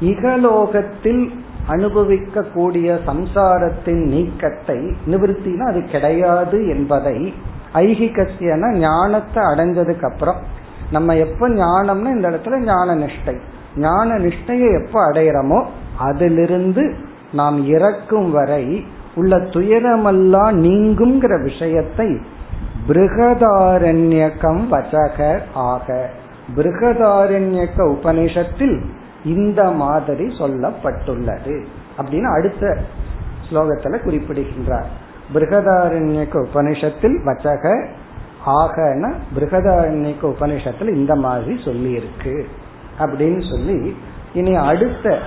[0.00, 1.24] இகலோகத்தில்
[1.68, 7.34] அனுபவிக்கக்கூடிய சம்சாரத்தின் நீக்கத்தை நிவர்த்தினா அது கிடையாது என்பதை
[7.74, 10.36] ஐகிகசியன ஞானத்தை அடைஞ்சதுக்கு அப்புறம்
[10.90, 13.36] நம்ம எப்ப ஞானம்னா இந்த இடத்துல ஞான நிஷ்டை.
[13.76, 15.64] ஞான நிஷ்டையை எப்ப அடையிறோமோ
[15.98, 16.94] அதிலிருந்து
[17.32, 22.18] நாம் இறக்கும் வரை உள்ள துயரமெல்லாம் நீங்குங்கிற விஷயத்தை
[22.88, 26.10] பிருகதாரண்யகம் வச்சக ஆக.
[26.56, 28.84] பிருகதாரண்யக்க உபனிஷத்தில்
[29.24, 31.64] இந்த மாதிரி சொல்லப்பட்டுள்ளது
[31.98, 32.78] அப்படின்னு அடுத்த
[33.50, 34.86] ஸ்லோகத்துல குறிப்பிடுகின்றார்.
[35.34, 37.86] பிருகதாரண்யக்க உபனிஷத்தில் வச்சக
[38.46, 42.46] ஆகன பிருகதாரண்யக்க உபனிஷத்துல இந்த மாதிரி சொல்லி இருக்கு
[42.98, 43.96] அப்படின்னு சொல்லி
[44.34, 45.18] இனி அடுத்த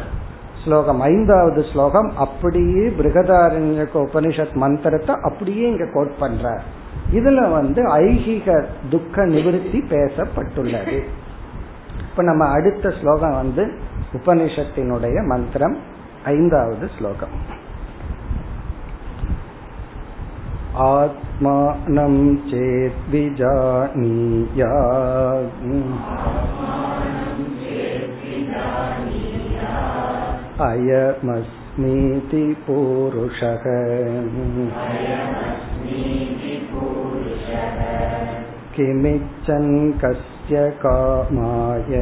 [0.64, 6.62] ஸ்லோகம் ஐந்தாவது ஸ்லோகம் அப்படியே பிருகதாரண்யக்க உபனிஷத் மந்திரத்தை அப்படியே இங்க கோட் பண்றார்.
[7.14, 11.04] இதுல வந்து ஐகிக துக்க நிவிருத்தி பேசப்பட்டுள்ளது.
[12.14, 13.64] இப்ப நம்ம அடுத்த ஸ்லோகம் வந்து
[14.12, 15.77] உபனிஷத்தினுடைய மந்திரம்
[16.25, 17.35] ஐந்தாவது ஸ்லோகம்
[20.73, 22.14] आत्मानं
[22.51, 23.51] चेद्विजानीया
[30.61, 33.64] अयमस्मीति पूरुषः
[38.75, 41.93] किमिच्छन् कस्य कामाय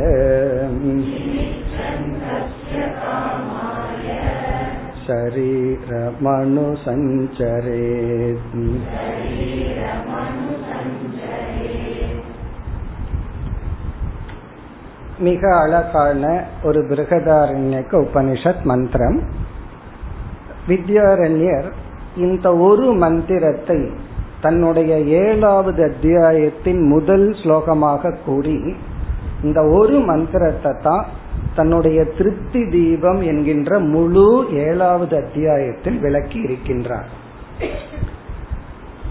[7.11, 8.55] शरीरमनुसञ्चरेत्
[15.21, 16.25] மிக அழகான
[16.63, 19.19] ஒரு பிருகதாரண்யக்க உபனிஷத் மந்திரம்
[20.69, 21.69] வித்யாரண்யர்
[22.17, 23.81] இந்த ஒரு மந்திரத்தை
[24.44, 28.58] தன்னுடைய ஏழாவது அத்தியாயத்தின் முதல் ஸ்லோகமாக கூறி
[29.44, 31.06] இந்த ஒரு மந்திரத்தை தான்
[31.56, 37.10] தன்னுடைய திருப்தி தீபம் என்கின்ற முழு ஏழாவது அத்தியாயத்தில் விளக்கி இருக்கின்றார்.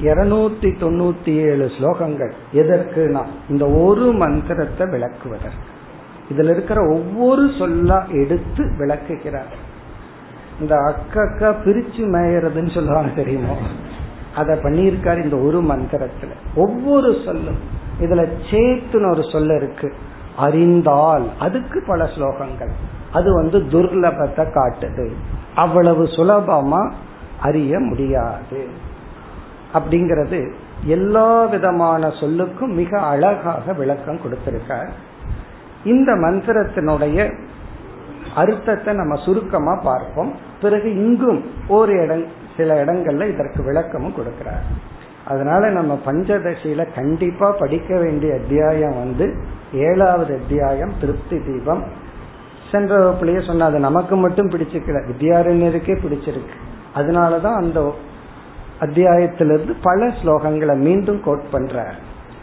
[0.02, 2.32] இருநூத்தி தொண்ணூத்தி ஏழு ஸ்லோகங்கள்.
[2.52, 5.68] எதற்குனா இந்த ஒரு மந்திரத்தை விளக்குவதற்கு.
[6.30, 9.52] இதுல இருக்கிற ஒவ்வொரு சொல்லா எடுத்து விளக்குகிறார்.
[10.60, 13.56] இந்த அக்கா பிரிச்சு மேயறதுன்னு சொல்லுவாங்க தெரியுமோ?
[14.34, 16.30] அத பண்ணியிருக்காரு இந்த ஒரு மந்திரத்துல.
[16.54, 17.56] ஒவ்வொரு சொல்லும்.
[18.00, 19.94] இதுல சேத்துன்னு ஒரு சொல்ல இருக்கு.
[20.36, 21.28] அறிந்தால்.
[21.38, 22.70] அதுக்கு பல ஸ்லோகங்கள்.
[23.12, 25.10] அது வந்து துர்லபத்தை காட்டுது.
[25.54, 26.92] அவ்வளவு சுலபமா
[27.40, 28.68] அறிய முடியாது.
[29.74, 30.52] அப்படிங்கிறது
[30.84, 34.88] எல்லா விதமான சொல்லுக்கும் மிக அழகாக விளக்கம் கொடுத்திருக்கார்.
[35.84, 37.38] இந்த மந்திரத்தினுடைய
[38.34, 40.34] அர்த்தத்தை நம்ம சுருக்கமா பார்ப்போம்.
[40.62, 42.24] பிறகு இங்கும் ஒரு இடம்
[42.56, 44.64] சில இடங்கள்ல இதற்கு விளக்கமும் கொடுக்கிறார்.
[45.26, 49.34] அதனால நம்ம பஞ்சதசியில கண்டிப்பா படிக்க வேண்டிய அத்தியாயம் வந்து
[49.74, 51.84] ஏழாவது அத்தியாயம் திருப்தி தீபம்.
[52.72, 55.10] சென்ற வகுப்புலயே சொன்ன அது நமக்கு மட்டும் பிடிச்சிக்கல.
[55.10, 56.54] வித்யாரண்யருக்கே பிடிச்சிருக்கு.
[56.96, 57.94] அதனாலதான் அந்த
[58.80, 61.92] அத்தியாயத்திலிருந்து பல ஸ்லோகங்களை மீண்டும் கோட் பண்றார்.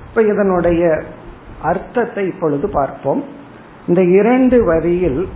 [0.10, 1.02] இப்ப இதனுடைய
[1.62, 3.24] அர்த்தத்தை இப்பொழுது பார்ப்போம்.
[3.88, 5.30] இந்த இரண்டு வரியில்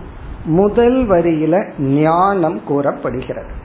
[0.44, 3.62] முதல் வரியில ஞானம் கூறப்படுகிறது.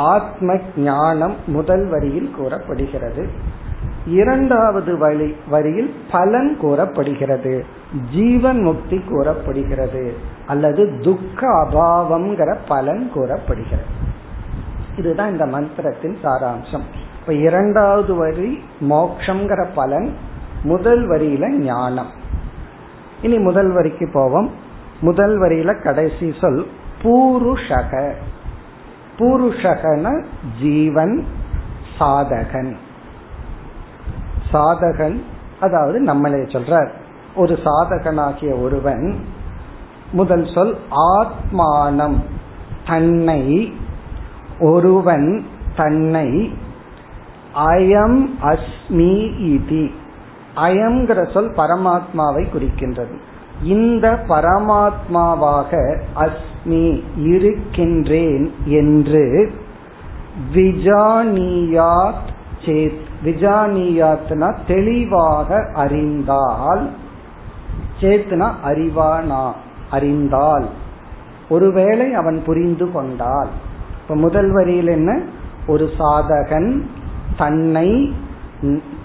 [0.00, 3.28] ஆத்ம ஞானம் முதல் வரியில் கூறப்படுகிறது.
[4.06, 7.64] இரண்டாவது வழி வரியில் பலன் கூறப்படுகிறது.
[8.12, 10.14] ஜீவன் முக்தி கூறப்படுகிறது.
[10.46, 13.84] அல்லது துக்க அபாவம்ங்கிற பலன் கூறப்படுகிறது.
[14.96, 16.82] இதுதான் இந்த மந்திரத்தின் சாராம்சம்.
[17.20, 20.14] இப்ப இரண்டாவது வரி மோக்ஷங்கிற பலன்
[20.62, 22.10] முதல் வரியில ஞானம்.
[23.22, 24.50] இனி முதல் வரிக்கு போவோம்.
[25.00, 26.66] முதல் வரியில கடைசி சொல்
[27.02, 28.14] பூருஷக.
[29.20, 30.24] பூருஷகன
[30.60, 31.24] ஜீவன்
[31.98, 32.76] சாதகன்.
[34.52, 35.22] சாதகன்
[35.60, 36.88] அதாவது நம்மளே சொல்றார்.
[37.36, 39.24] ஒரு சாதகனாகிய ஒருவன்
[40.12, 40.78] முதல் சொல்
[41.18, 42.16] ஆத்மானம்.
[42.86, 43.72] தன்னை
[44.60, 46.54] ஒருவன் தன்னை
[47.54, 49.12] அயம் அஸ்மி
[49.52, 49.90] இதி.
[50.56, 53.16] அயம்ங்கிற சொல் பரமாத்மாவை குறிக்கின்றது.
[53.62, 59.52] இந்த பரமாத்மாவாக அஸ் நீ இருக்கின்றேன் என்று
[60.54, 62.28] விஜானியாத்
[62.64, 66.90] சேத் விஜானியாத்னா தெளிவாக அறிந்தால்
[68.00, 69.52] சேத்னா அறிவானா
[69.90, 70.68] அறிந்தால்.
[71.48, 73.48] ஒருவேளை அவன் புரிந்து கொண்டால்.
[74.02, 75.20] இப்ப முதல் வரியில் என்ன?
[75.66, 76.80] ஒரு சாதகன்
[77.36, 78.14] தன்னை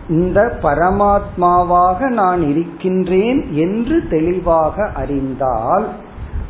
[0.10, 5.88] இந்த பரமாத்மாவாக நான் இருக்கின்றேன் என்று தெளிவாக அறிந்தால்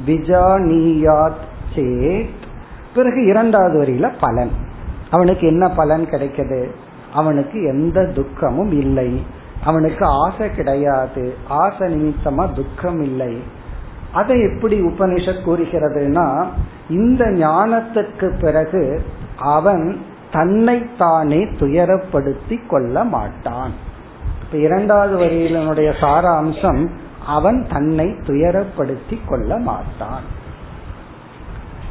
[0.05, 1.43] விஜானியாத்
[1.75, 2.43] சேத்.
[2.95, 4.51] பிறகு இரண்டாவது வரியில பலன்.
[5.11, 6.67] அவனுக்கு என்ன பலன் கிடைக்குது?
[7.13, 9.23] அவனுக்கு எந்த துக்கமும் இல்லை.
[9.63, 11.35] அவனுக்கு ஆசை கிடையாது.
[11.47, 13.37] ஆசை நிமித்தமா துக்கம் இல்லை.
[14.13, 16.45] அதை எப்படி உபனிஷத் கூறுகிறதுனா
[16.89, 19.01] இந்த ஞானத்துக்கு பிறகு
[19.37, 19.97] அவன்
[20.31, 23.71] தன்னைத்தானே துயரப்படுத்தி கொள்ள மாட்டான்.
[24.45, 26.89] இப்ப இரண்டாவது வரியினுடைய சாராம்சம்
[27.25, 30.23] அவன் தன்னை துயரப்படுத்தி கொள்ள மாட்டான்.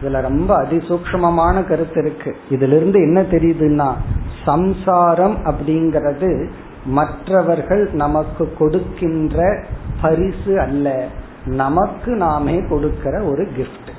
[0.03, 2.37] இதுல ரொம்ப அதிசூக்மமான கருத்து இருக்கு.
[2.51, 3.93] இதுல இருந்து என்ன தெரியுதுன்னா
[4.45, 6.49] சம்சாரம் அப்படிங்கிறது
[6.85, 9.65] மற்றவர்கள் நமக்கு கொடுக்கின்ற
[10.03, 11.07] பரிசு அல்ல.
[11.47, 13.91] நமக்கு நாமே கொடுக்கிற ஒரு கிஃப்ட்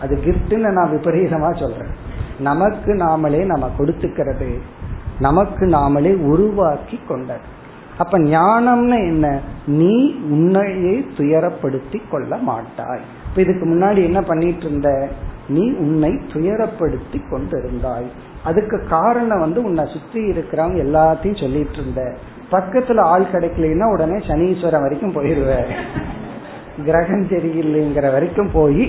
[0.00, 1.94] அது கிஃப்ட்னு நான் விபரீதமா சொல்றேன்.
[2.38, 4.58] நமக்கு நாமளே நம்ம கொடுத்துக்கிறது.
[5.18, 7.58] நமக்கு நாமளே உருவாக்கி கொண்டது.
[8.02, 9.26] அப்ப ஞானம்னு என்ன?
[9.80, 9.94] நீ
[10.30, 13.04] உன்னையே துயரப்படுத்தி கொள்ள மாட்டாய்.
[13.28, 14.90] இப்ப இதுக்கு முன்னாடி என்ன பண்ணிட்டு இருந்த
[15.48, 18.08] நீ உன்னை துயரப்படுத்தி கொண்டிருந்தாய்.
[18.44, 22.02] அதுக்கு காரணம் வந்து உன்னை சுத்தி இருக்கிறவங்க எல்லாத்தையும் சொல்லிட்டு இருந்த
[22.52, 25.50] பக்கத்துல ஆள் கிடைக்கலன்னா உடனே சனீஸ்வரன் வரைக்கும் போயிருவ.
[26.84, 28.84] கிரகம் சரியில்லைங்கிற வரைக்கும் போய்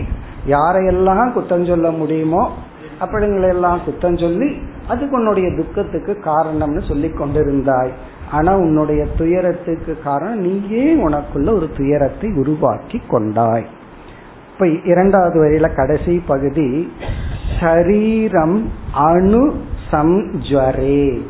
[0.48, 2.44] யாரையெல்லாம் குத்தம் சொல்ல முடியுமோ
[3.02, 4.50] அப்படிங்களெல்லாம் குத்தம் சொல்லி
[4.88, 7.92] அதுக்கு உன்னுடைய துக்கத்துக்கு காரணம்னு சொல்லி கொண்டிருந்தாய்.
[8.32, 13.66] ஆனா உன்னுடைய துயரத்துக்கு காரணம் நீயே உனக்குள்ள ஒரு துயரத்தை உருவாக்கி கொண்டாய்.
[14.54, 16.92] இப்ப இரண்டாவது வரையில கடைசி பகுதி
[17.60, 19.54] சரீரம் அணு
[19.92, 21.22] சம்ஜரே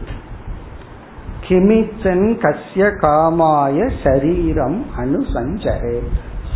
[1.48, 5.98] கிமிச்சன் கசிய காமாய சரீரம் அணு சஞ்சரே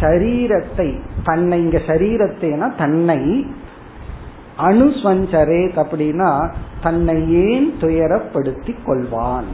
[0.01, 3.45] சரீரத்தை தன்னை இங்க சரீரத்தைனா தன்னை
[4.57, 6.49] அணுஸ்வஞ்சரேத் அப்படின்னா
[6.81, 9.49] தன்னை ஏன் துயரப்படுத்தி கொள்வான்?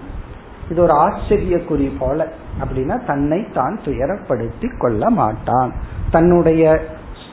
[0.72, 2.28] இது ஒரு ஆச்சரிய குறி போல.
[2.62, 5.74] அப்படின்னா தன்னை தான் துயரப்படுத்தி கொள்ள மாட்டான்.
[6.12, 6.82] தன்னுடைய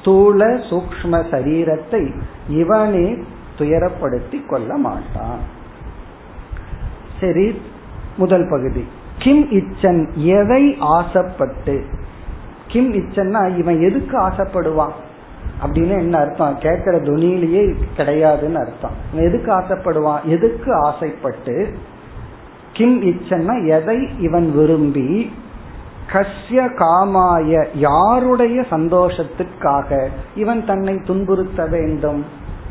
[0.00, 3.18] ஸ்தூல சூக்ம சரீரத்தை இவனே
[3.58, 5.38] துயரப்படுத்தி கொள்ள மாட்டான்.
[7.20, 7.60] சரி
[8.16, 8.86] முதல் பகுதி.
[9.18, 11.84] கிம் இச்சன் எதை ஆசைப்பட்டு?
[12.68, 14.92] கிம் இச்சன்னா இவன் எதுக்கு ஆசைப்படுவான்?
[15.66, 16.58] அப்படின்னு என்ன அர்த்தம்?
[16.58, 18.96] கேட்கிற துணியிலேயே கிடையாதுன்னு அர்த்தம்.
[19.12, 20.22] இவன் எதுக்கு ஆசைப்படுவான்?
[20.24, 21.74] எதுக்கு ஆசைப்பட்டு?
[22.78, 25.32] கிம் இச்சன்னா எதை இவன் விரும்பி
[26.12, 32.24] கஷ்ய காமாய யாருடைய சந்தோஷத்துக்காக இவன் தன்னை துன்புறுத்த வேண்டும்?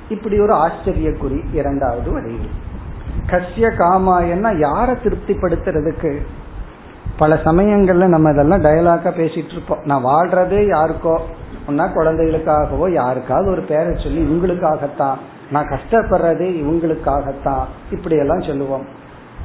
[0.10, 2.50] இப்படி ஒரு ஆச்சரிய குறி இரண்டாவது வரையில்
[3.26, 6.18] கஷ்ய காமாயன்னா யாரை திருப்திப்படுத்துறதுக்கு?
[7.18, 9.84] பல சமயங்கள்ல நம்ம இதெல்லாம் டயலாக்கா பேசிட்டு இருப்போம்.
[9.86, 11.20] நான் வாழ்றதே யாருக்கோ?
[11.68, 15.18] ஒன்னா குழந்தைகளுக்காகவோ யாருக்காவது ஒரு பேரை சொல்லி இவங்களுக்காகத்தான்.
[15.52, 17.66] நான் கஷ்டப்படுறதே இவங்களுக்காகத்தான்.
[17.92, 18.97] இப்படி எல்லாம் சொல்லுவோம்.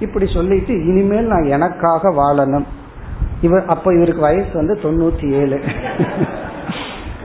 [0.03, 2.65] இப்படி சொல்லிட்டு இனிமேல் நான் எனக்காக வாழணும்.
[3.41, 5.61] இவர் அப்ப இவருக்கு வயசு வந்து தொண்ணூத்தி ஏழு.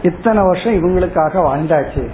[0.02, 2.08] இத்தனை வருஷம் இவங்களுக்காக வாழ்ந்தாச்சு.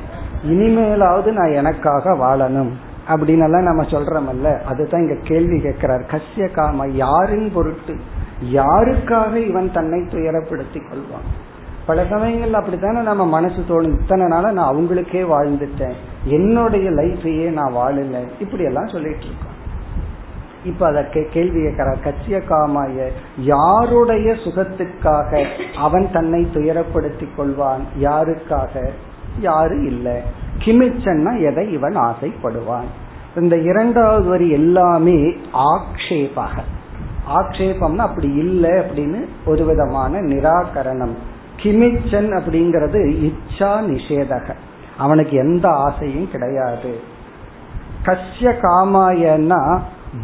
[0.48, 2.70] இனிமேலாவது நான் எனக்காக வாழணும்.
[3.10, 6.02] அப்படின்னு எல்லாம் நம்ம சொல்றோம்ல அதுதான் இங்க கேள்வி கேட்கிறார்.
[6.02, 7.96] கசிய காம யாரின் பொருட்டு
[8.54, 11.28] யாருக்காக இவன் தன்னை துயரப்படுத்தி கொள்வான்?
[11.86, 14.02] பல சமயங்கள்ல அப்படித்தானே நம்ம மனசு தோணும்.
[14.02, 15.94] இத்தனை நாள நான் அவங்களுக்கே வாழ்ந்துட்டேன்.
[16.24, 18.28] என்னுடைய லைஃபையே நான் வாழல.
[18.40, 19.53] இப்படி எல்லாம் சொல்லிட்டு இருக்கோம்.
[20.66, 21.98] இப்ப அதற்கு கேள்வி கேட்கிறார்.
[22.04, 25.46] கச்சிய காமாய யாருடைய சுகத்துக்காக
[25.76, 27.82] அவன் தன்னை துயரப்படுத்திக் கொள்வான்?
[28.02, 28.90] யாருக்காக?
[29.40, 30.22] யாரு இல்லை.
[30.66, 32.86] கிமிச்சன்னா எதை இவன் ஆசைப்படுவான்?
[33.36, 36.60] இந்த இரண்டாவது வரி எல்லாமே ஆக்ஷேபாக.
[37.38, 41.16] ஆக்ஷேபம்னா அப்படி இல்லை அப்படின்னு ஒரு விதமான நிராகரணம்.
[41.64, 44.50] கிமிச்சன் அப்படிங்கிறது இச்சா நிஷேதக.
[44.98, 47.00] அவனுக்கு எந்த ஆசையும் கிடையாது.
[48.06, 49.80] கஷ்ய காமாயன்னா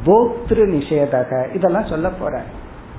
[0.06, 2.42] போக்திரு நிஷேதக இதெல்லாம் சொல்ல போற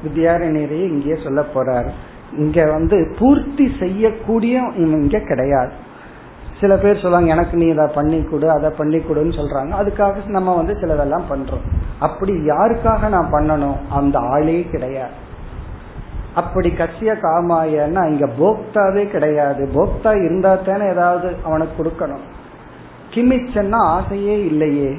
[0.05, 1.91] வித்யாரண்யரையே இங்கேயே சொல்ல போறார்.
[2.39, 5.73] இங்க வந்து பூர்த்தி செய்யக்கூடிய இங்க கிடையாது.
[6.61, 9.73] சில பேர் சொல்லுவாங்க எனக்கு நீ இதை பண்ணி கொடு அதை பண்ணி கொடுன்னு சொல்றாங்க.
[9.81, 11.67] அதுக்காக நம்ம வந்து சிலதெல்லாம் பண்றோம்.
[11.99, 13.77] அப்படி யாருக்காக நான் பண்ணணும்?
[13.89, 15.29] அந்த ஆளே கிடையாது.
[16.35, 19.69] அப்படி கசிய காமாயன்னா இங்க போக்தாவே கிடையாது.
[19.75, 22.27] போக்தா இருந்தா தானே ஏதாவது அவனுக்கு கொடுக்கணும்.
[23.15, 24.99] கிமிச்சன்னா ஆசையே இல்லையே.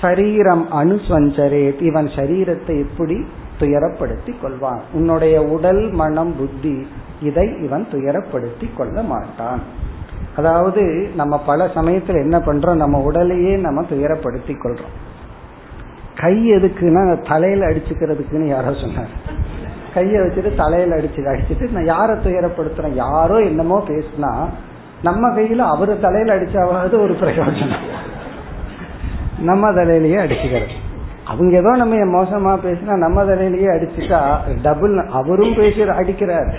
[0.00, 3.24] சரீரம் அனுஸ்வஞ்சரே இவன் சரீரத்தை எப்படி
[3.60, 4.80] துயரப்படுத்தி கொள்வான்?
[4.92, 6.86] உன்னுடைய உடல் மனம் புத்தி
[7.22, 9.60] இதை இவன் துயரப்படுத்தி கொள்ள மாட்டான்.
[10.36, 12.74] அதாவது நம்ம பல சமயத்துல என்ன பண்றோம்?
[12.74, 14.94] நம்ம உடலையே நம்ம துயரப்படுத்தி கொள்றோம்.
[16.16, 19.12] கை எதுக்குன்னா தலையில அடிச்சுக்கிறதுக்குன்னு யாரோ சொன்னார்
[19.94, 22.94] கையை வச்சுட்டு தலையில அடிச்சு அடிச்சுட்டு நான் யாரை துயரப்படுத்துறேன்?
[22.94, 24.32] யாரோ என்னமோ பேசினா
[25.02, 27.86] நம்ம கையில அவரு தலையில அடிச்சாவது ஒரு பிரயோஜனம்.
[29.40, 30.68] நம்ம தலையிலேயே அடிச்சுக்கிறது.
[31.26, 36.54] அவங்க ஏதோ நம்ம மோசமா பேசினா நம்ம தலையிலேயே அடிச்சுட்டா டபுள் அவரும் பேசி அடிக்கிறார்.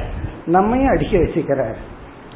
[0.46, 1.74] நம்மையும் அடிக்க வச்சுக்கிறார்.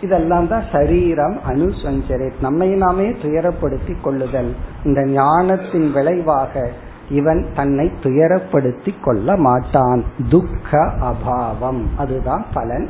[0.01, 4.56] இதெல்லாம் தான் சரீரம் அனுசஞ்சரே நம்மை நாமே துயரப்படுத்தி கொள்ளுதல்.
[4.84, 6.69] இந்த ஞானத்தின் விளைவாக
[7.10, 10.03] இவன் தன்னை துயரப்படுத்தி கொள்ள மாட்டான்.
[10.29, 11.84] துக்க அபாவம்.
[11.97, 12.89] அதுதான் பலன்.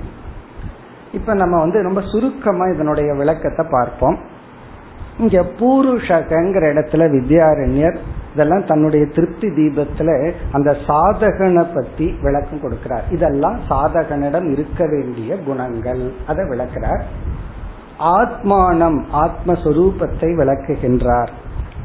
[1.13, 4.17] இப்ப நம்ம வந்து ரொம்ப சுருக்கமா இதனுடைய விளக்கத்தை பார்ப்போம்.
[5.17, 7.97] இங்க பூருஷகங்கிற இடத்துல வித்யாரண்யர்
[8.33, 13.11] இதெல்லாம் தன்னுடைய திருப்தி தீபத்துல அந்த சாதகனை பத்தி விளக்கம் கொடுக்கிறார்.
[13.11, 16.13] இதெல்லாம் சாதகனிடம் இருக்க வேண்டிய குணங்கள்.
[16.27, 17.03] அதை விளக்கிறார்.
[17.99, 21.27] ஆத்மானம் ஆத்மஸ்வரூபத்தை விளக்குகின்றார்.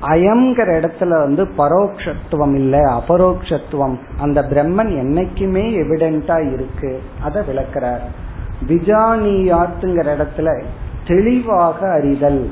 [0.03, 3.97] அயம்ங்கிற இடத்துல வந்து பரோக்ஷத்துவம் இல்ல அபரோக்ஷத்துவம்.
[4.19, 7.03] அந்த பிரம்மன் என்னைக்குமே எவிடென்டா இருக்கு.
[7.23, 8.01] அதை விளக்கிறார்.
[8.69, 10.63] விஜானியாத்துங்கிற இடத்துல
[11.07, 12.51] தெளிவாக அறிதல்.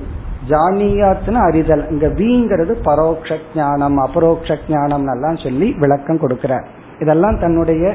[0.48, 1.90] ஜானியாத்னு அறிதல்.
[1.90, 6.64] இங்க வீங்கிறது பரோட்ச ஞானம் அபரோக்ஷ ஞானம் எல்லாம் சொல்லி விளக்கம் கொடுக்கிறார்.
[7.00, 7.94] இதெல்லாம் தன்னுடைய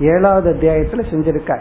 [0.00, 1.60] ஏழாவது அத்தியாயத்துல செஞ்சிருக்கார்.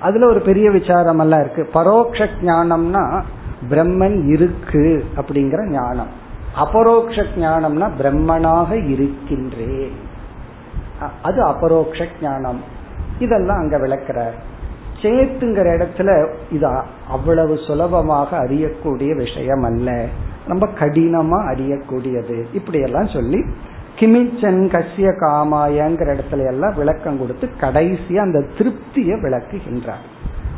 [0.00, 1.68] அதுல ஒரு பெரிய விசாரம் எல்லாம் இருக்கு.
[1.74, 3.22] பரோட்ச ஞானம்னா
[3.70, 6.18] பிரம்மன் இருக்கு அப்படிங்கிற ஞானம்.
[6.54, 9.92] அபரோக்ஷ ஞானம்னா பிரம்மனாக இருக்கின்றேன்
[11.22, 12.60] அது அபரோக்ஷ ஞானம்
[13.18, 14.34] இதெல்லாம் அங்க விளக்கிறார்.
[15.02, 16.10] சேத்துங்கிற இடத்துல
[16.50, 16.66] இது
[17.08, 20.06] அவ்வளவு சுலபமாக அறியக்கூடிய விஷயம் அல்ல
[20.46, 22.36] ரொம்ப கடினமா அறியக்கூடியது.
[22.52, 23.40] இப்படி எல்லாம் சொல்லி
[23.98, 30.04] கிமிச்சன் கசிய காமாயங்கிற இடத்துல எல்லாம் விளக்கம் கொடுத்து கடைசியா அந்த திருப்தியை விளக்குகின்றார்.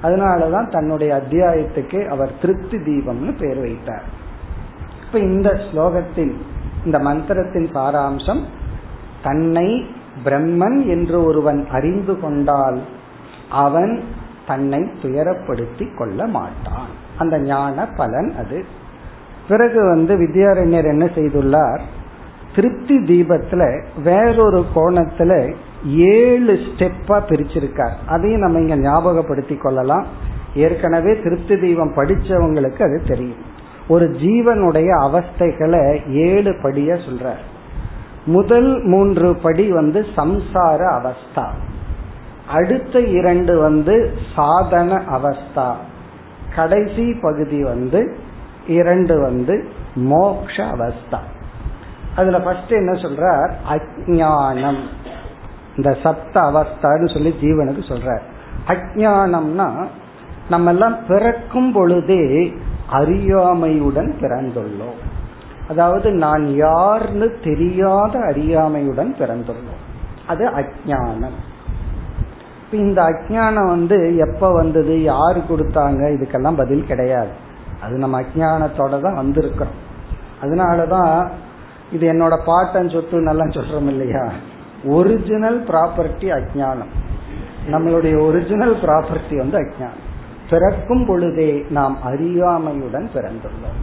[0.03, 4.07] அதனாலதான் தன்னுடைய அத்தியாயத்துக்கு அவர் திருப்தி தீபம்னு பேர் வைத்தார்.
[5.07, 6.35] இப்ப இந்த ஸ்லோகத்தின்
[6.85, 8.43] இந்த மந்திரத்தின் சாராம்சம்
[9.23, 9.69] தன்னை
[10.25, 12.81] பிரம்மன் என்று ஒருவன் அறிந்து கொண்டால்
[13.49, 14.03] அவன்
[14.53, 16.89] தன்னை துயரப்படுத்தி கொள்ள மாட்டான்.
[17.19, 18.65] அந்த ஞான பலன் அது.
[19.49, 21.81] பிறகு வந்து வித்யாரண்யர் என்ன செய்துள்ளார்?
[22.55, 25.55] திருப்தி தீபத்துல வேறொரு கோணத்துல
[25.87, 27.93] ஏழு ஸ்டெப்பா பிரிச்சிருக்கார்.
[28.07, 30.07] அதையும் நம்ம இங்க ஞாபகப்படுத்தி கொள்ளலாம்.
[30.55, 33.51] ஏற்கனவே திருப்தி தீபம் படிச்சவங்களுக்கு அது தெரியும்.
[33.89, 37.43] ஒரு ஜீவனுடைய அவஸ்தைகளை ஏழு படிய சொல்றார்.
[38.25, 41.47] முதல் மூன்று படி வந்து சம்சார அவஸ்தா.
[42.53, 45.73] அடுத்த இரண்டு வந்து சாதன அவஸ்தா.
[46.55, 48.17] கடைசி பகுதி வந்து
[48.67, 51.19] இரண்டு வந்து மோக்ஷ அவஸ்தா.
[52.17, 53.51] அதுல ஃபர்ஸ்ட் என்ன சொல்றார்?
[53.71, 54.79] அஜானம்
[55.77, 58.21] இந்த சப்த அவஸ்தான்னு சொல்லி ஜீவனுக்கு சொல்றார்.
[58.67, 59.87] அஜானம்னா
[60.51, 62.55] நம்ம எல்லாம் பிறக்கும் பொழுதே
[62.93, 65.01] அறியாமையுடன் பிறந்துள்ளோம்.
[65.69, 69.81] அதாவது நான் யார்னு தெரியாத அறியாமையுடன் பிறந்துள்ளோம்.
[70.27, 71.39] அது அஜானம்
[72.79, 77.31] இந்த அஜானம் வந்து எப்ப வந்தது யாரு கொடுத்தாங்க இதுக்கெல்லாம் பதில் கிடையாது.
[77.83, 79.79] அது நம்ம அஜானத்தோட தான் வந்திருக்கிறோம்.
[80.43, 81.29] அதனாலதான்
[81.93, 84.29] இது என்னோட பாட்டன் சொத்து நல்லா சொல்றோம் இல்லையா?
[84.85, 86.93] ஒரிஜினல் ப்ராப்பர்ட்டி அஜானம்
[87.71, 90.01] நம்மளுடைய ஒரிஜினல் ப்ராப்பர்ட்டி வந்து அஜானம்
[90.51, 93.81] பிறக்கும் பொழுதே நாம் அறியாமையுடன் பிறந்துள்ளோம்.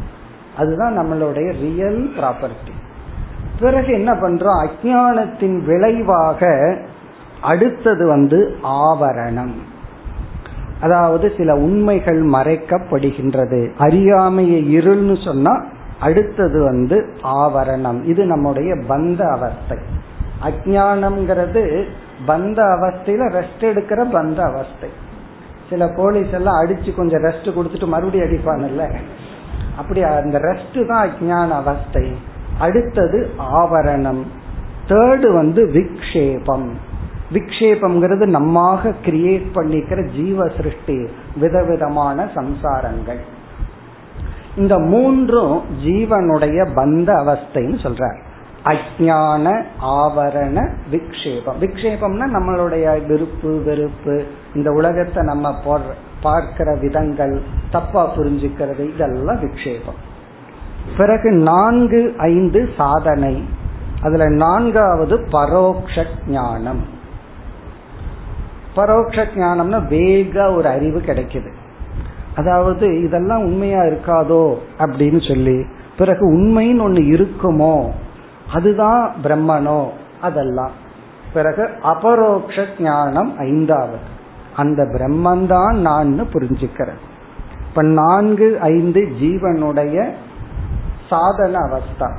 [0.57, 2.73] அதுதான் நம்மளுடைய ரியல் ப்ராப்பர்ட்டி
[3.59, 4.67] பிறகு என்ன பண்றோம்?
[4.67, 6.51] அஜானத்தின் விளைவாக
[7.41, 9.51] அடுத்தது வந்து ஆவரணம்.
[10.81, 13.71] அதாவது சில உண்மைகள் மறைக்கப்படுகின்றது.
[13.77, 15.63] அறியாமையை இருள்னு சொன்னா
[15.99, 18.05] அடுத்தது வந்து ஆவரணம்.
[18.05, 19.77] இது நம்முடைய பந்த அவஸ்தை.
[20.43, 21.83] அஜானம்ங்கிறது
[22.27, 24.89] பந்த அவஸ்தையில ரெஸ்ட் எடுக்கிற பந்த அவஸ்தை.
[25.69, 28.95] சில போலீஸ் எல்லாம் அடிச்சு கொஞ்சம் ரெஸ்ட் கொடுத்துட்டு மறுபடியும் அடிப்பாங்கல்ல.
[29.77, 32.11] அப்படி அந்த ரெஸ்ட் தான் அஜான அவஸ்தை.
[32.59, 34.21] அடுத்தது ஆவரணம்.
[34.87, 36.69] தேர்டு வந்து விக்ஷேபம்.
[37.33, 43.19] விக்ஷேபம்ங்கிறது நம்மாக கிரியேட் பண்ணிக்கிற ஜீவ சிருஷ்டி விதவிதமான சம்சாரங்கள்.
[44.55, 48.19] இந்த மூன்றும் ஜீவனுடைய பந்த அவஸ்தைன்னு சொல்றார்.
[48.65, 51.59] அஜான ஆவரண விக்ஷேபம்.
[51.59, 55.55] விக்ஷேபம்னா நம்மளுடைய விருப்பு வெறுப்பு இந்த உலகத்தை நம்ம
[56.21, 59.99] பார்க்கிற விதங்கள் தப்பா புரிஞ்சுக்கிறது இதெல்லாம் விக்ஷேபம்.
[60.97, 63.43] பிறகு நான்கு ஐந்து சாதனை.
[64.01, 66.97] அதுல நான்காவது பரோக்ஷ ஞானம்.
[68.79, 71.51] பரோட்ச ஞானம்னா வேக ஒரு அறிவு கிடைக்குது.
[72.35, 75.65] அதாவது இதெல்லாம் உண்மையா இருக்காதோ அப்படின்னு சொல்லி
[75.97, 77.89] பிறகு உண்மைன்னு ஒண்ணு இருக்குமோ
[78.53, 79.87] அதுதான் பிரம்மனோ
[80.21, 80.71] அதெல்லாம்.
[81.33, 83.97] பிறகு அபரோக்ஷ ஞானம் ஐந்தாவது.
[84.55, 86.99] அந்த பிரம்மந்தான் நான் புரிஞ்சுக்கிறேன்
[87.69, 90.11] இப்ப நான்கு ஐந்து ஜீவனுடைய
[91.09, 92.17] சாதன அவஸ்தா.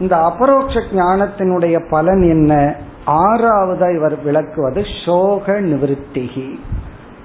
[0.00, 2.74] இந்த அபரோக்ஷ ஞானத்தினுடைய பலன் என்ன?
[3.06, 6.58] ஆறாவதா இவர் விளக்குவது சோக நிவத்திகி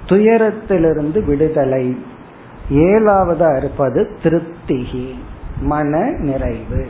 [0.06, 1.96] துயரத்திலிருந்து விடுதலை.
[2.70, 5.14] ஏழாவதா இருப்பது திருப்திகி.
[5.60, 6.86] மன நிறைவு.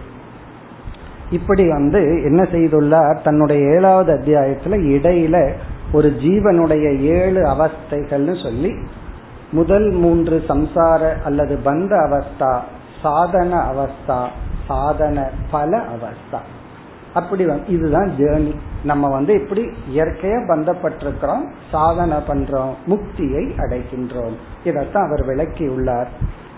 [1.30, 3.22] இப்படி வந்து என்ன செய்துள்ளார்?
[3.22, 5.52] தன்னுடைய ஏழாவது அத்தியாயத்துல இடையில
[5.92, 8.74] ஒரு ஜீவனுடைய ஏழு அவஸ்தைகள்னு சொல்லி
[9.52, 12.60] முதல் மூன்று சம்சார அல்லது பந்த அவஸ்தா
[13.02, 14.26] சாதன அவஸ்தா
[14.68, 16.38] சாதன பல அவஸ்தா.
[17.14, 18.54] அப்படி இதுதான் ஜேர்னி
[18.84, 19.62] நம்ம வந்து இப்படி
[19.96, 24.36] இயற்கையா பந்தப்பட்டிருக்கிறோம் சாதனை பண்றோம் முக்தியை அடைகின்றோம்.
[24.64, 26.06] இதத்தான் அவர் விளக்கியுள்ளார்.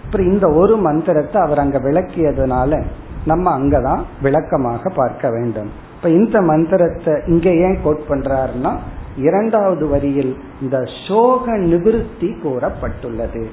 [0.04, 2.84] அப்புறம் இந்த ஒரு மந்திரத்தை அவர் அங்க விளக்கியதுனால
[3.24, 5.70] நம்ம அங்கதான் விளக்கமாக பார்க்க வேண்டும்.
[5.96, 8.76] இப்ப இந்த மந்திரத்தை இங்க ஏன் கோட் பண்றாருன்னா
[9.16, 13.44] இரண்டாவது வரியில் இந்த சோக நிவிருத்தி கூறப்பட்டுள்ளது.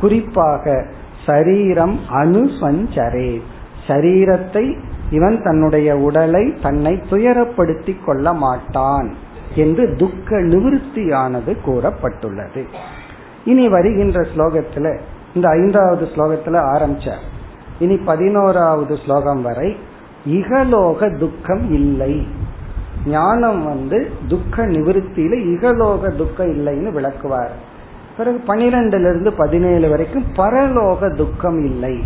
[0.00, 0.84] குறிப்பாக
[1.26, 3.40] சரீரம் அனுசஞ்சரே
[3.86, 4.76] சரீரத்தை
[5.12, 9.08] இவன் தன்னுடைய உடலை தன்னை துயரப்படுத்திக் கொள்ள மாட்டான்
[9.54, 12.62] என்று துக்க நிவிருத்தியானது கூறப்பட்டுள்ளது.
[13.44, 14.86] இனி வருகின்ற ஸ்லோகத்துல
[15.34, 17.24] இந்த ஐந்தாவது ஸ்லோகத்துல ஆரம்பிச்சார்
[17.78, 19.76] இனி பதினோராவது ஸ்லோகம் வரை
[20.26, 22.26] இகலோக துக்கம் இல்லை.
[23.06, 27.54] ஞானம் வந்து துக்க நிவிருத்தியில இகலோக துக்கம் இல்லைன்னு விளக்குவார்.
[28.16, 31.96] பிறகு பனிரெண்டுல இருந்து பதினேழு வரைக்கும் பரலோக துக்கம் இல்லை.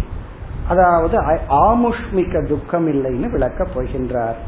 [0.68, 1.18] அதாவது
[1.66, 4.40] ஆமுஷ்மிக துக்கம் இல்லைன்னு விளக்கப் போகின்றார்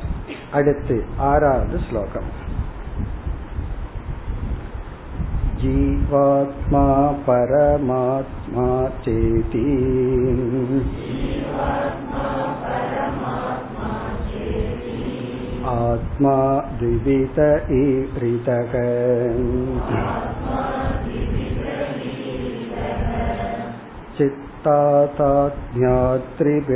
[0.51, 2.29] அடுத்து ஆறாவது ஸ்லோகம்
[5.63, 6.85] जीवात्मा
[7.27, 8.65] परमात्मा
[9.03, 9.61] चेति
[15.67, 16.35] आत्मा
[16.79, 17.39] द्विविध
[17.73, 18.73] ईरितः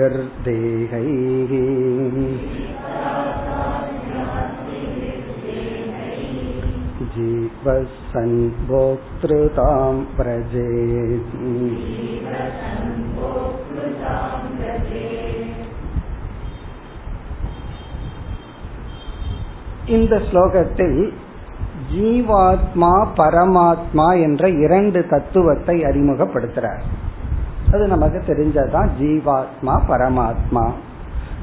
[0.09, 1.53] चित्ताताज्ञात्रिभिर्देहैः
[7.15, 8.37] जीवः सन्
[8.67, 11.33] भोक्तृतां व्रजेत्
[19.95, 20.99] இந்த ஸ்லோகத்தில்
[21.91, 26.83] ஜீவாத்மா பரமாத்மா என்ற இரண்டு தத்துவத்தை அறிமுகப்படுத்துறார்
[27.72, 30.70] அது நமக்கு தெரிஞ்சதான் ஜீவாத்மா பரமாத்மா.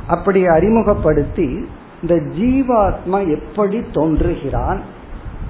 [0.07, 1.65] அப்படி அறிமுகப்படுத்தி
[2.01, 4.79] இந்த ஜீவாத்மா எப்படி தோன்றுகிறான்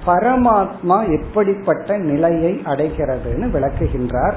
[0.06, 4.34] பரமாத்மா எப்படிப்பட்ட நிலையை அடைகிறதுன்னு விளக்குகின்றார்.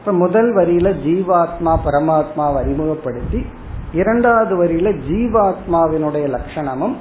[0.00, 3.46] இப்ப முதல் வரியில ஜீவாத்மா பரமாத்மா அறிமுகப்படுத்தி
[3.92, 6.96] இரண்டாவது வரியில ஜீவாத்மாவினுடைய லட்சணமும்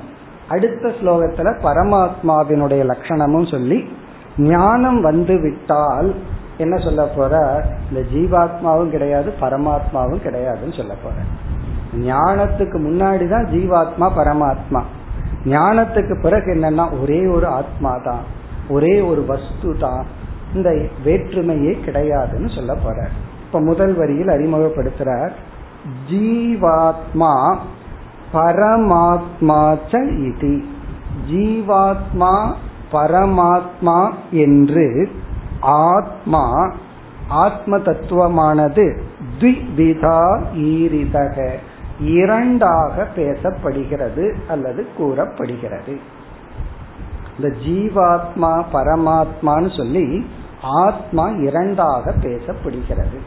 [0.49, 3.87] அடுத்த ஸ்லோகத்துல பரமாத்மாவினுடைய லட்சணமும் சொல்லி
[4.37, 6.15] ஞானம் வந்து விட்டால்
[6.61, 7.63] என்ன சொல்ல போற?
[7.89, 11.15] இந்த ஜீவாத்மாவும் கிடையாது பரமாத்மாவும் கிடையாதுன்னு சொல்ல போற.
[11.95, 14.81] ஞானத்துக்கு முன்னாடிதான் ஜீவாத்மா பரமாத்மா.
[15.45, 18.23] ஞானத்துக்கு பிறகு என்னன்னா ஒரே ஒரு ஆத்மா தான்
[18.69, 20.05] ஒரே ஒரு வஸ்து தான்
[20.53, 20.69] இந்த
[21.05, 23.09] வேற்றுமையே கிடையாதுன்னு சொல்ல போற.
[23.45, 25.31] இப்ப முதல் வரியில் அறிமுகப்படுத்துறார்
[26.11, 27.57] ஜீவாத்மா
[28.33, 29.77] பரமாத்மா
[30.25, 30.63] இது.
[31.31, 32.53] ஜீவாத்மா
[32.91, 35.09] பரமாத்மா என்று
[35.61, 36.73] ஆத்மா
[37.27, 38.99] ஆத்ம தத்துவமானது
[39.39, 41.49] த்விவிதா ஈரிதக.
[41.99, 45.99] இரண்டாக பேசப்படுகிறது அல்லது கூறப்படுகிறது.
[47.39, 50.29] இந்த ஜீவாத்மா பரமாத்மான்னு சொல்லி
[50.61, 53.19] ஆத்மா இரண்டாக பேசப்படுகிறது.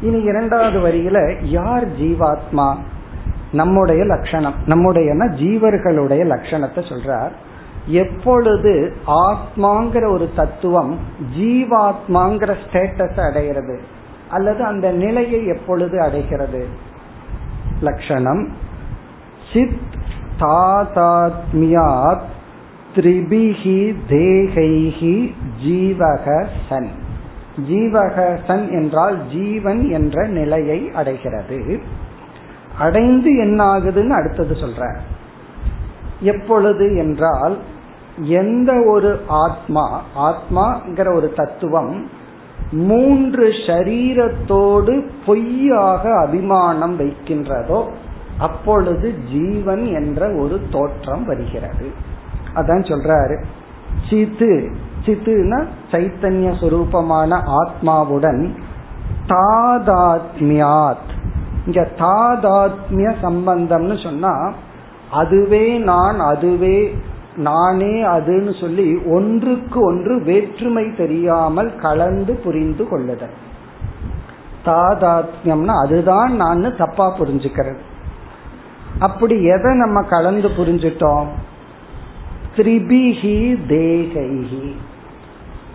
[0.00, 2.76] இனி இரண்டாவது வரியில யார் ஜீவாத்மா?
[3.52, 4.54] நம்முடைய லட்சணம்.
[4.66, 7.30] நம்முடைய ஜீவர்களுடைய லட்சணத்தை சொல்றார்.
[7.90, 10.98] எப்பொழுது ஆத்மாங்கிற ஒரு தத்துவம்
[11.38, 13.80] ஜீவாத்மாங்கிற ஸ்டேட்டஸ் அடைகிறது?
[14.30, 16.66] அல்லது அந்த நிலையை எப்பொழுது அடைகிறது?
[17.80, 18.52] லட்சணம்
[19.52, 19.78] சித்
[20.40, 22.20] தாதாத்மியாத்
[22.94, 25.32] த்ரிபிஹி தேகைஹி
[25.66, 26.90] ஜீவக சன்.
[27.68, 31.80] ஜீவக சன் என்றால் ஜீவன் என்ற நிலையை அடைகிறது.
[32.78, 34.96] அடைந்து என்ன ஆகுதுன்னு அடுத்தது சொல்ற
[36.20, 37.58] எப்பொழுது என்றால்
[38.22, 42.08] எந்த ஒரு ஆத்மா ஆத்மாங்கிற ஒரு தத்துவம்
[42.72, 47.88] மூன்று ஷரீரத்தோடு பொய்யாக அபிமானம் வைக்கின்றதோ
[48.38, 51.90] அப்பொழுது ஜீவன் என்ற ஒரு தோற்றம் வருகிறது.
[52.54, 53.42] அதான் சொல்றாரு.
[54.10, 54.70] சித்து
[55.06, 58.48] சித்துனா சைத்தன்ய சுரூபமான ஆத்மாவுடன்
[59.26, 61.08] தாதாத்மியாத்.
[61.66, 64.52] இங்க தாதாத்மிய சம்பந்தம்னு சொன்னா
[65.10, 66.96] அதுவே நான் அதுவே
[67.36, 73.48] நானே அதுன்னு சொல்லி ஒன்றுக்கு ஒன்று வேற்றுமை தெரியாமல் கலந்து புரிந்து கொள்ளுதல்.
[74.64, 77.78] தாதாத்மியம்னா அதுதான் நான் தப்பா புரிஞ்சுக்கிறது.
[78.98, 81.26] அப்படி எதை நம்ம கலந்து புரிஞ்சிட்டோம்?
[82.56, 84.72] திரிபிஹி தேகைஹி.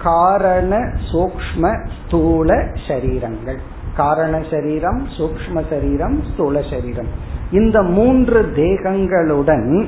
[0.04, 0.78] காரண
[1.12, 2.56] சூக்ம ஸ்தூல
[2.88, 3.58] சரீரங்கள்.
[3.96, 7.08] காரண சரீரம் சூக்ம சரீரம் ஸ்தூல சரீரம்.
[7.52, 9.88] இந்த மூன்று தேகங்களுடன்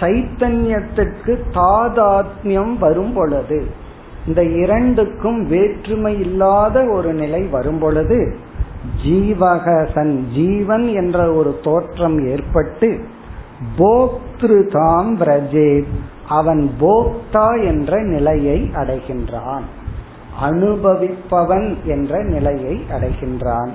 [0.00, 3.66] சைத்தன்யத்திற்கு தாதாத்மியம் வரும் பொழுது
[4.26, 8.36] இந்த இரண்டுக்கும் வேற்றுமை இல்லாத ஒரு நிலை வரும் பொழுது
[9.04, 13.04] ஜீவகசன் ஜீவன் என்ற ஒரு தோற்றம் ஏற்பட்டு
[13.78, 15.86] போக்திருதாம் பிரஜேத்
[16.28, 19.62] அவன் போக்தா என்ற நிலையை அடைகின்றான்.
[20.42, 23.70] அனுபவிப்பவன் என்ற நிலையை அடைகின்றான்.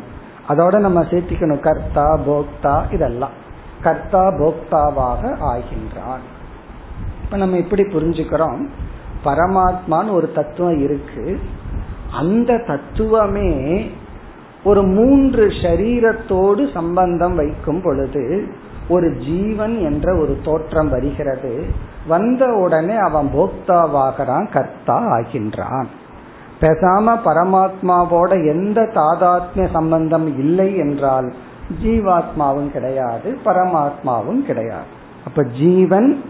[0.50, 3.42] அதோட நம்ம சேர்த்திக்கணும் கர்த்தா போக்தா இதெல்லாம்.
[3.84, 6.24] கர்த்தா போக்தாவாக ஆகின்றான்.
[7.24, 8.68] இப்ப நம்ம எப்படி புரிஞ்சுக்கிறோம்.
[9.26, 11.40] பரமாத்மான்னு ஒரு தத்துவம் இருக்கு.
[12.12, 13.92] அந்த தத்துவமே
[14.64, 18.48] ஒரு மூன்று ஷரீரத்தோடு சம்பந்தம் வைக்கும் பொழுது
[18.90, 21.66] ஒரு ஜீவன் என்ற ஒரு தோற்றம் வருகிறது.
[22.08, 25.86] வந்த உடனே அவன் போக்தாவாகிறான் கர்த்தா ஆகின்றான்.
[26.62, 31.34] பேசாம பரமாத்மாவோட எந்த தாதாத்மிய சம்பந்தம் இல்லை என்றால்
[31.84, 34.92] ஜீவாத்மாவும் கிடையாது பரமாத்மாவும் கிடையாது.
[35.26, 36.24] அப்ப ஜீவன்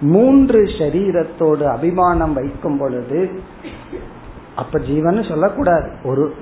[0.00, 3.30] மூன்று சரீரத்தோடு அபிமானம் வைக்கும் பொழுது
[4.56, 5.90] அப்ப ஜீவன் சொல்லக்கூடாது.
[6.04, 6.34] ஒரு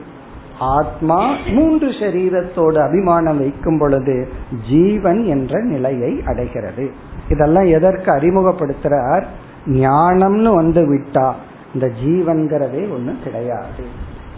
[0.58, 4.28] ஆத்மா மூன்று சரீரத்தோடு அபிமானம் வைக்கும் பொழுது
[4.70, 6.90] ஜீவன் என்ற நிலையை அடைகிறது.
[7.28, 9.24] இதெல்லாம் எதற்கு அறிமுகப்படுத்துறார்?
[9.66, 11.32] ஞானம்னு வந்து விட்டா
[11.74, 13.84] இந்த ஜீவன்கிறதே ஒண்ணு கிடையாது.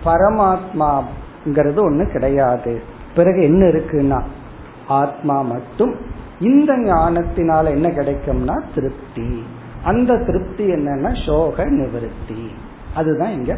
[0.05, 2.83] பரமாத்மாங்கிறது ஒண்ணு கிடையாது.
[3.15, 4.23] பிறகு என்ன இருக்குன்னா
[4.89, 5.95] ஆத்மா மட்டும்
[6.41, 9.45] இந்த ஞானத்தினால என்ன கிடைக்கும்னா திருப்தி.
[9.85, 12.51] அந்த திருப்தி என்னன்னா சோக நிவர்த்தி.
[12.95, 13.57] அதுதான் இங்க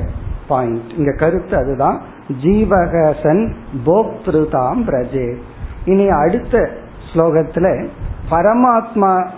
[0.49, 2.03] பாயிண்ட் இங்க கருத்து அதுதான்.
[2.43, 3.55] ஜீவகசன்
[3.87, 5.37] போக்திருதாம் பிரஜே.
[5.85, 6.71] இனி அடுத்த
[7.13, 7.89] ஸ்லோகத்துல
[8.31, 9.29] பரமாத்மா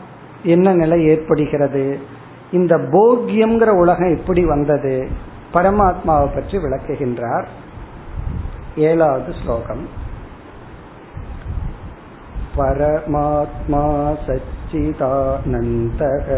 [0.43, 1.99] என்ன நிலை ஏற்படுகிறது?
[2.53, 5.09] இந்த போக்கியம்ங்கிற உலகம் எப்படி வந்தது?
[5.55, 7.45] பரமாத்மாவை பற்றி விளக்குகின்றார்.
[8.77, 10.03] ஏழாவது ஸ்லோகம்.
[12.58, 13.84] परमात्मा
[14.28, 16.30] सच्चिदानन्दः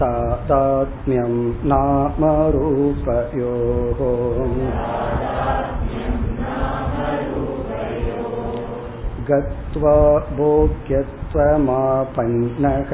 [0.00, 1.34] तादात्म्यं
[1.72, 4.00] नामरूपयोः
[9.28, 9.94] गत्वा
[10.38, 12.90] भोग्यत्वमापन्नः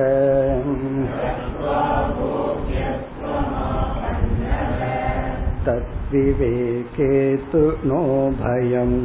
[5.65, 7.13] तद्विवेके
[7.53, 8.03] तु नो
[8.41, 8.99] भयम्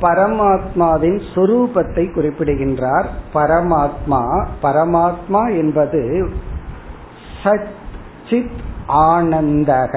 [0.00, 4.20] பரமாத்மாவின் சொரூபத்தை குறிப்பிடுகின்றார் பரமாத்மா
[4.62, 6.02] பரமாத்மா என்பது
[7.42, 8.60] சச்சித்
[9.06, 9.94] ஆனந்தக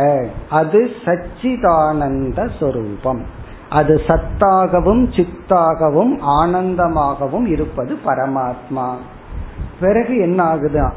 [0.49, 3.21] அது சச்சிதானந்த சொரூபம்
[3.69, 8.87] அது சத்தாகவும் சித்தாகவும் ஆனந்தமாகவும் இருப்பது பரமாத்மா
[9.80, 10.90] பிறகு என்ன ஆகுது?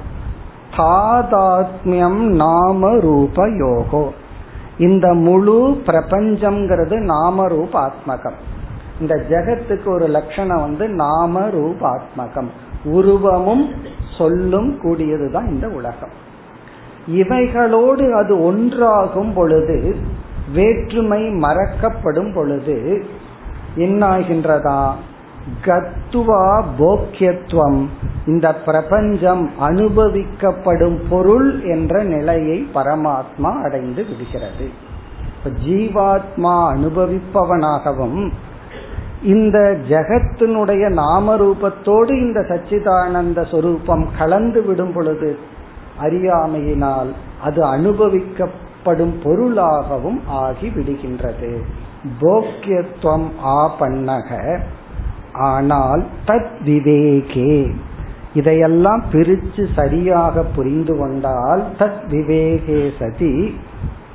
[0.77, 4.09] தாதாத்மியம் நாம ரூப யோகோ.
[4.77, 8.37] இந்த முழு பிரபஞ்சம்ங்கிறது நாம ரூப ஆத்மகம்
[8.99, 12.47] இந்த ஜெகத்துக்கு ஒரு லட்சணம் வந்து நாம ரூப ஆத்மகம்
[12.83, 13.73] உருவமும்
[14.17, 16.25] சொல்லும் கூடியதுதான் இந்த உலகம்.
[17.07, 19.95] இவைகளோடு அது ஒன்றாகும் பொழுது
[20.53, 23.05] வேற்றுமை மறக்கப்படும் பொழுது
[23.75, 24.91] என்னாகின்றதா?
[25.65, 27.85] கத்துவா போக்கியத்துவம்.
[28.25, 34.85] இந்த பிரபஞ்சம் அனுபவிக்கப்படும் பொருள் என்ற நிலையை பரமாத்மா அடைந்து விடுகிறது.
[35.65, 38.31] ஜீவாத்மா அனுபவிப்பவனாகவும்
[39.23, 45.37] இந்த ஜெகத்தினுடைய நாம ரூபத்தோடு இந்த சச்சிதானந்த சொரூபம் கலந்து விடும் பொழுது
[46.01, 51.57] அறியாமையினால் அது அனுபவிக்கப்படும் பொருளாகவும் ஆகி விடுகின்றது
[52.19, 54.59] போக்கியத்துவம் ஆபன்னக.
[55.37, 57.75] ஆனால் தத் விவேகே.
[58.33, 63.59] இதையெல்லாம் பிரித்து சரியாக புரிந்து கொண்டால் தத் விவேகே சதி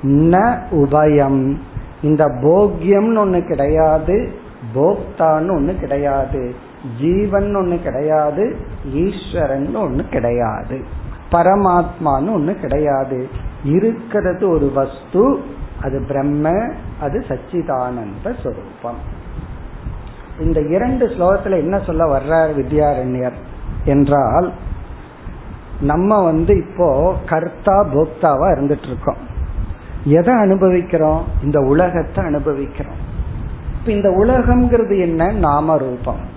[0.03, 1.57] ந உபயம்.
[2.03, 4.33] இந்த போக்கியம்னு ஒன்று கிடையாது
[4.75, 6.55] போக்தான்னு ஒன்று கிடையாது
[7.01, 8.57] ஜீவன் ஒன்று கிடையாது
[8.95, 10.85] ஈஸ்வரன் ஒன்று கிடையாது
[11.33, 13.29] பரமாத்மான்னு ஒன்று கிடையாது.
[13.64, 15.41] இருக்கிறது ஒரு வஸ்து
[15.83, 16.51] அது பிரம்ம
[17.01, 19.20] அது சச்சிதானந்த சொரூபம்.
[20.41, 23.33] இந்த இரண்டு ஸ்லோகத்துல என்ன சொல்ல வர்றார் வித்யாரண்யர்
[23.85, 24.53] என்றால்
[25.80, 29.30] நம்ம வந்து இப்போ கர்த்தா போக்தாவா இருந்துட்டு இருக்கோம்
[30.05, 31.24] எதை அனுபவிக்கிறோம்?
[31.43, 32.95] இந்த உலகத்தை அனுபவிக்கிறோம்.
[33.78, 35.33] இப்ப இந்த உலகம்ங்கிறது என்ன?
[35.33, 36.30] நாம ரூபம்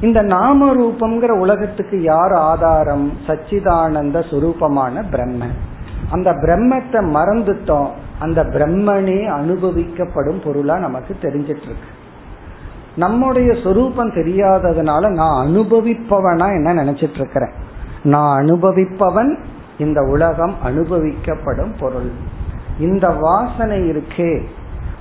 [0.00, 3.12] இந்த நாம ரூபம்ங்கிற உலகத்துக்கு யார் ஆதாரம்?
[3.26, 5.56] சச்சிதானந்த சுரூபமான பிரம்மன்.
[6.10, 7.88] அந்த பிரம்மத்தை மறந்துட்டோம்.
[8.18, 11.98] அந்த பிரம்மனே அனுபவிக்கப்படும் பொருளா நமக்கு தெரிஞ்சிட்டு இருக்கு
[13.00, 17.52] நம்முடைய சொரூபம் தெரியாததுனால நான் அனுபவிப்பவனா என்ன நினைச்சிட்டு இருக்கிறேன்
[18.02, 19.36] நான் அனுபவிப்பவன்
[19.78, 22.10] இந்த உலகம் அனுபவிக்கப்படும் பொருள்.
[22.78, 24.32] இந்த வாசனை இருக்கே.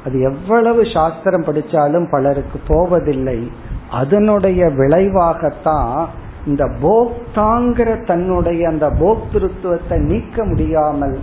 [0.05, 3.51] அது எவ்வளவு சாஸ்திரம் படிச்சாலும் பலருக்கு போவதில்லை.
[3.91, 6.07] அதனுடைய விளைவாகத்தான்
[6.45, 11.19] இந்த போக்தாங்கிற தன்னுடைய அந்த போக்திருத்துவத்தை நீக்க முடியாமல்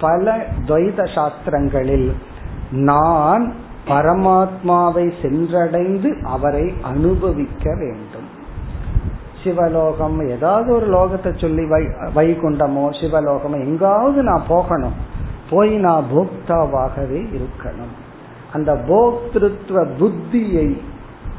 [0.00, 2.12] பல துவைத சாஸ்திரங்களில்
[2.70, 3.52] நான்
[3.86, 8.28] பரமாத்மாவை சென்றடைந்து அவரை அனுபவிக்க வேண்டும்.
[9.44, 11.82] சிவலோகம் ஏதாவது ஒரு லோகத்தை சொல்லி வை
[12.14, 14.96] வைகுண்டமோ சிவலோகமோ எங்காவது நான் போகணும்.
[15.50, 17.94] போய் நான் போக்தாவாகவே இருக்கணும்.
[18.52, 20.68] அந்த போக்திருத்துவ புத்தியை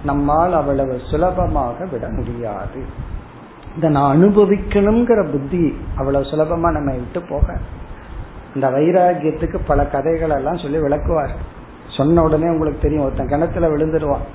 [0.03, 2.81] நம்மால் அவ்வளவு சுலபமாக விட முடியாது.
[3.77, 7.57] இதை நான் அனுபவிக்கணுங்கிற புத்தி அவ்வளவு சுலபமா நம்ம விட்டு போக
[8.55, 11.35] இந்த வைராகியத்துக்கு பல கதைகள் எல்லாம் சொல்லி விளக்குவார்
[11.97, 14.25] சொன்ன உடனே உங்களுக்கு தெரியும் ஒருத்தன் கிணத்துல விழுந்துருவான்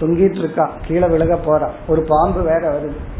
[0.00, 3.12] தொங்கிட்டு இருக்கா கீழே விழுக போறான் ஒரு பாம்பு வேற வருது.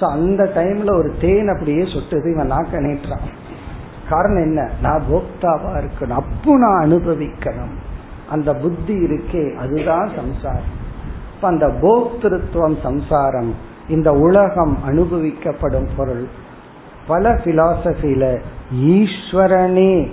[0.00, 3.26] ஸோ அந்த டைம்ல ஒரு தேன் அப்படியே சுட்டுது இவன் நாக்க நீட்டுறான்.
[4.08, 4.70] காரணம் என்ன?
[4.82, 6.20] நான் போக்தாவா இருக்கணும்.
[6.22, 7.74] அப்போ நான் அனுபவிக்கணும்.
[8.30, 10.84] அந்த புத்தி இருக்கே அதுதான் சம்சாரம்.
[11.34, 13.54] இப்ப அந்த போக்திருத்துவம் சம்சாரம்
[13.88, 16.28] இந்த உலகம் அனுபவிக்கப்படும் பொருள்.
[17.06, 18.40] பல பிலாசபில
[18.74, 20.10] ஈஸ்வரனே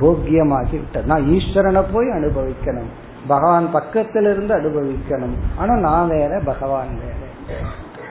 [0.00, 2.90] போக்கியமாகி விட்டது நான் ஈஸ்வரனை போய் அனுபவிக்கணும்.
[3.26, 5.36] பகவான் பக்கத்திலிருந்து அனுபவிக்கணும்.
[5.56, 7.14] ஆனா நான் வேற பகவான் வேற.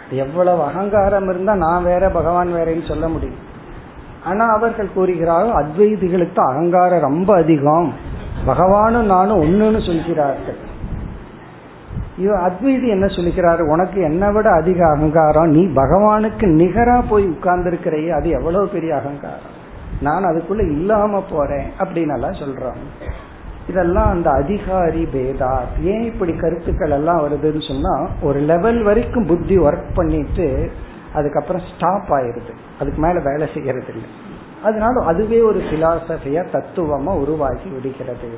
[0.09, 3.53] எவ்வளவு அகங்காரம் இருந்தா நான் வேற பகவான் வேறேன்னு சொல்ல முடியும்.
[4.25, 7.93] ஆனா அவர்கள் கூறுகிறார்கள் அத்வைதிகளுக்கு அகங்காரம் ரொம்ப அதிகம்.
[8.47, 10.73] பகவானும் நானும் ஒண்ணுன்னு சொல்கிறார்கள்.
[12.17, 15.49] இவ அத்வைதி என்ன சொல்லிக்கிறாரு உனக்கு என்னை விட அதிக அகங்காரம்.
[15.49, 19.54] நீ பகவானுக்கு நிகரா போய் உட்கார்ந்து இருக்கிறையே அது எவ்வளவு பெரிய அகங்காரம்?
[20.07, 22.81] நான் அதுக்குள்ள இல்லாம போறேன் அப்படின்னு எல்லாம் சொல்றான்
[23.67, 25.53] இதெல்லாம் அந்த அதிகாரி பேதா.
[25.91, 30.47] ஏன் இப்படி கருத்துக்கள் எல்லாம் வருதுன்னு சொன்னா ஒரு லெவல் வரைக்கும் புத்தி ஒர்க் பண்ணிட்டு
[31.13, 32.53] அதுக்கப்புறம் ஸ்டாப் ஆயிருது.
[32.79, 34.09] அதுக்கு மேல வேலை செய்யறது இல்லை
[34.63, 38.29] அதனால அதுவே ஒரு பிலாசபியா தத்துவமா உருவாகி விடுகிறது.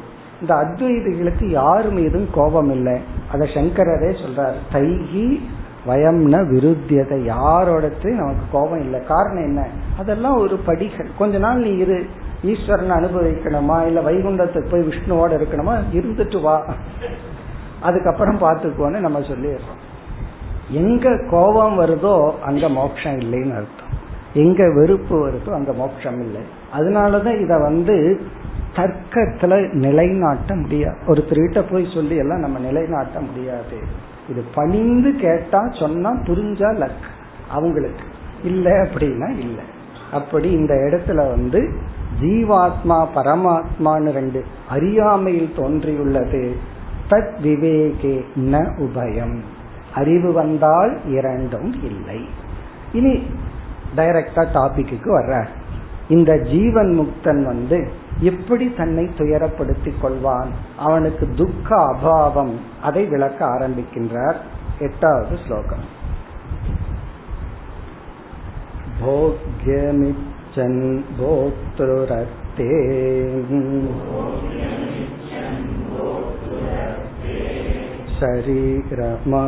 [0.41, 2.95] இந்த அத்வைதிகளுக்கு யார் மீதும் கோபம் இல்லை.
[3.31, 5.27] அத சங்கரரே சொல்றார் தைகி
[5.87, 8.99] வயம்ன விருத்தியதை யாரோடத்து நமக்கு கோபம் இல்லை.
[8.99, 9.67] காரணம் என்ன?
[9.97, 11.09] அதெல்லாம் ஒரு படிகள்.
[11.17, 12.05] கொஞ்ச நாள் நீ இரு.
[12.43, 13.85] ஈஸ்வரன் அனுபவிக்கணுமா?
[13.85, 15.79] இல்ல வைகுண்டத்துக்கு போய் விஷ்ணுவோட இருக்கணுமா?
[15.93, 16.65] இருந்துட்டு வா.
[17.81, 19.77] அதுக்கப்புறம் பார்த்துக்கோன்னு நம்ம சொல்லிடுறோம்.
[20.69, 23.85] எங்க கோபம் வருதோ அங்க மோட்சம் இல்லைன்னு அர்த்தம்.
[24.33, 26.41] எங்க வெறுப்பு வருதோ அங்க மோட்சம் இல்லை.
[26.77, 28.21] அதனாலதான் இத வந்து
[28.75, 30.97] தர்க்கத்துல நிலைநாட்ட முடியாது.
[31.07, 34.05] ஒரு திருட்ட போய் சொல்லி எல்லாம் நம்ம நிலைநாட்ட முடியாது.
[34.29, 37.05] இது பணிந்து கேட்டா சொன்னா புரிஞ்சா லக்
[37.49, 38.03] அவங்களுக்கு.
[38.43, 39.61] இல்ல அப்படின்னா இல்ல.
[40.11, 41.79] அப்படி இந்த இடத்துல வந்து
[42.21, 46.55] ஜீவாத்மா பரமாத்மான்னு ரெண்டு அறியாமையில் தோன்றியுள்ளது.
[47.09, 49.39] தத் விவேகே ந உபயம்.
[49.95, 52.25] அறிவு வந்தால் இரண்டும் இல்லை.
[52.93, 53.23] இனி
[53.95, 55.47] டைரக்டா டாபிக்கு வர்ற
[56.09, 64.38] இந்த ஜீவன் முக்தன் வந்து எப்படி தன்னை துயரப்படுத்திக் கொள்வான் அவனுக்கு துக்க அபாவம் அதை விளக்க ஆரம்பிக்கின்றார்
[64.78, 65.84] எட்டாவது ஸ்லோகம்
[69.00, 70.82] भोग्यमिच्छन्
[71.18, 72.68] भोक्तृरक्ते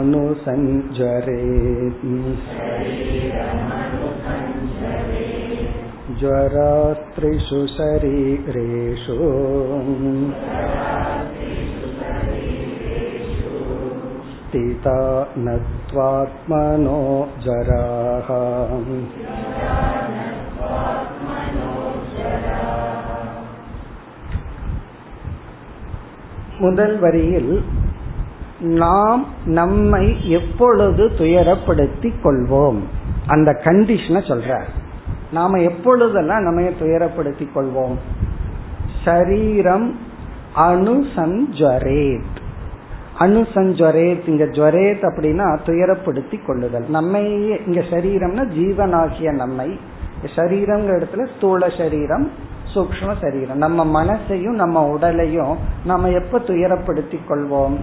[0.06, 1.40] शरीरमनुसञ्जरे
[6.20, 9.18] ज्वरास्त्रिषु शरीरेषु
[14.30, 14.98] स्थिता
[15.46, 17.00] नत्वात्मनो
[17.44, 18.28] जराः
[26.60, 27.52] முதல் வரியில்
[28.78, 29.22] நாம்
[29.58, 32.80] நம்மை எப்பொழுது துயரப்படுத்திக் கொள்வோம்
[33.26, 34.70] அந்த கண்டிஷனை சொல்றார்
[35.31, 37.95] நாம எப்பொழுதெல்லாம் நம்ம துயரப்படுத்தி கொள்வோம்?
[39.05, 39.99] சரீரம்
[40.55, 42.37] அணுசஞ்சரேத்.
[43.19, 46.89] அணுசஞ்சரேத் இங்க ஜுவரேத் அப்படின்னா துயரப்படுத்தி கொள்ளுதல்.
[46.89, 49.79] நம்மையே இங்க சரீரம்னா ஜீவனாகிய நம்மை.
[50.35, 52.31] சரீரங்கிற இடத்துல ஸ்தூல சரீரம்
[52.75, 53.57] சூக்ம சரீரம்.
[53.57, 57.77] நம்ம மனசையும் நம்ம உடலையும் நம்ம எப்ப துயரப்படுத்தி கொள்வோம்?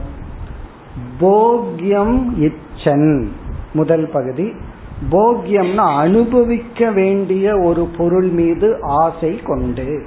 [1.20, 3.26] போக்யம் இச்சன்
[3.72, 4.52] முதல் பகுதி.
[5.10, 10.06] போக்யம்னா அனுபவிக்க வேண்டிய ஒரு பொருள் மீது ஆசை கொண்டு.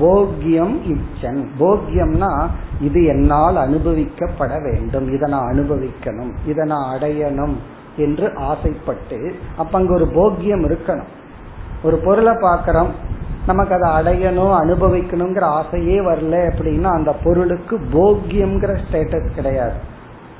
[0.00, 1.46] போக்யம் இச்சன்.
[1.58, 2.46] போக்யம்னா
[2.80, 5.12] இது என்னால் அனுபவிக்கப்பட வேண்டும்.
[5.12, 6.32] இதை நான் அனுபவிக்கணும்.
[6.46, 7.54] இதை நான் அடையணும்
[7.96, 11.10] என்று ஆசைப்பட்டு அப்ப அங்க ஒரு போக்கியம் இருக்கணும்.
[11.82, 13.10] ஒரு பொருளை பார்க்கிறோம்.
[13.46, 19.91] நமக்கு அதை அடையணும் அனுபவிக்கணுங்கிற ஆசையே வரல அப்படின்னா அந்த பொருளுக்கு போக்கியம்ங்கிற ஸ்டேட்டஸ் கிடையாது.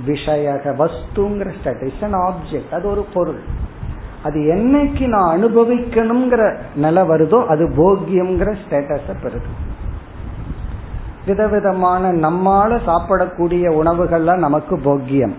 [0.07, 3.41] விஷயக வஸ்துங்கிற ஸ்டேட்டஸ் அண்ட் ஆப்ஜெக்ட் அது ஒரு பொருள்.
[4.23, 9.51] அது என்னைக்கு நான் அனுபவிக்கணுங்கிற நிலை வருதோ அது போக்கியம்ங்கிற ஸ்டேட்டஸ பெறுது.
[11.27, 15.33] விதவிதமான நம்மால சாப்பிடக்கூடிய உணவுகள்லாம் நமக்கு போக்கியம்.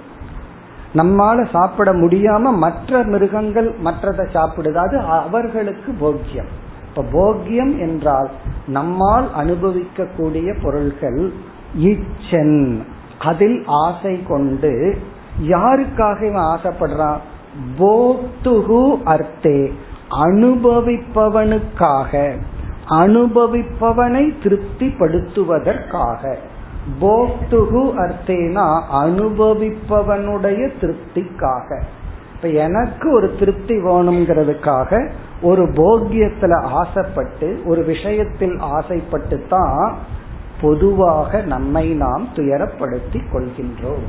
[0.96, 6.52] நம்மால சாப்பிட முடியாம மற்ற மிருகங்கள் மற்றதை சாப்பிடுது அது அவர்களுக்கு போக்கியம்.
[6.90, 8.30] இப்ப போக்கியம் என்றால்
[8.68, 11.34] நம்மால் அனுபவிக்கக்கூடிய பொருள்கள்
[11.78, 12.82] இச்சன்
[13.24, 14.98] அதில் ஆசை கொண்டு
[15.48, 17.18] யாருக்காக இவன் ஆசைப்படுறான்?
[17.80, 19.72] போக்துகு அர்த்தே
[20.26, 22.34] அனுபவிப்பவனுக்காக
[22.90, 26.36] அனுபவிப்பவனை திருப்திப்படுத்துவதற்காக.
[27.02, 31.82] போக்துகு அர்த்தேனா அனுபவிப்பவனுடைய திருப்திக்காக.
[32.36, 35.12] இப்ப எனக்கு ஒரு திருப்தி வேணுங்கிறதுக்காக
[35.42, 39.98] ஒரு போக்கியத்துல ஆசைப்பட்டு ஒரு விஷயத்தில் ஆசைப்பட்டு தான்
[40.64, 44.06] பொதுவாக நம்மை நாம் துயரப்படுத்தி கொள்கின்றோம்.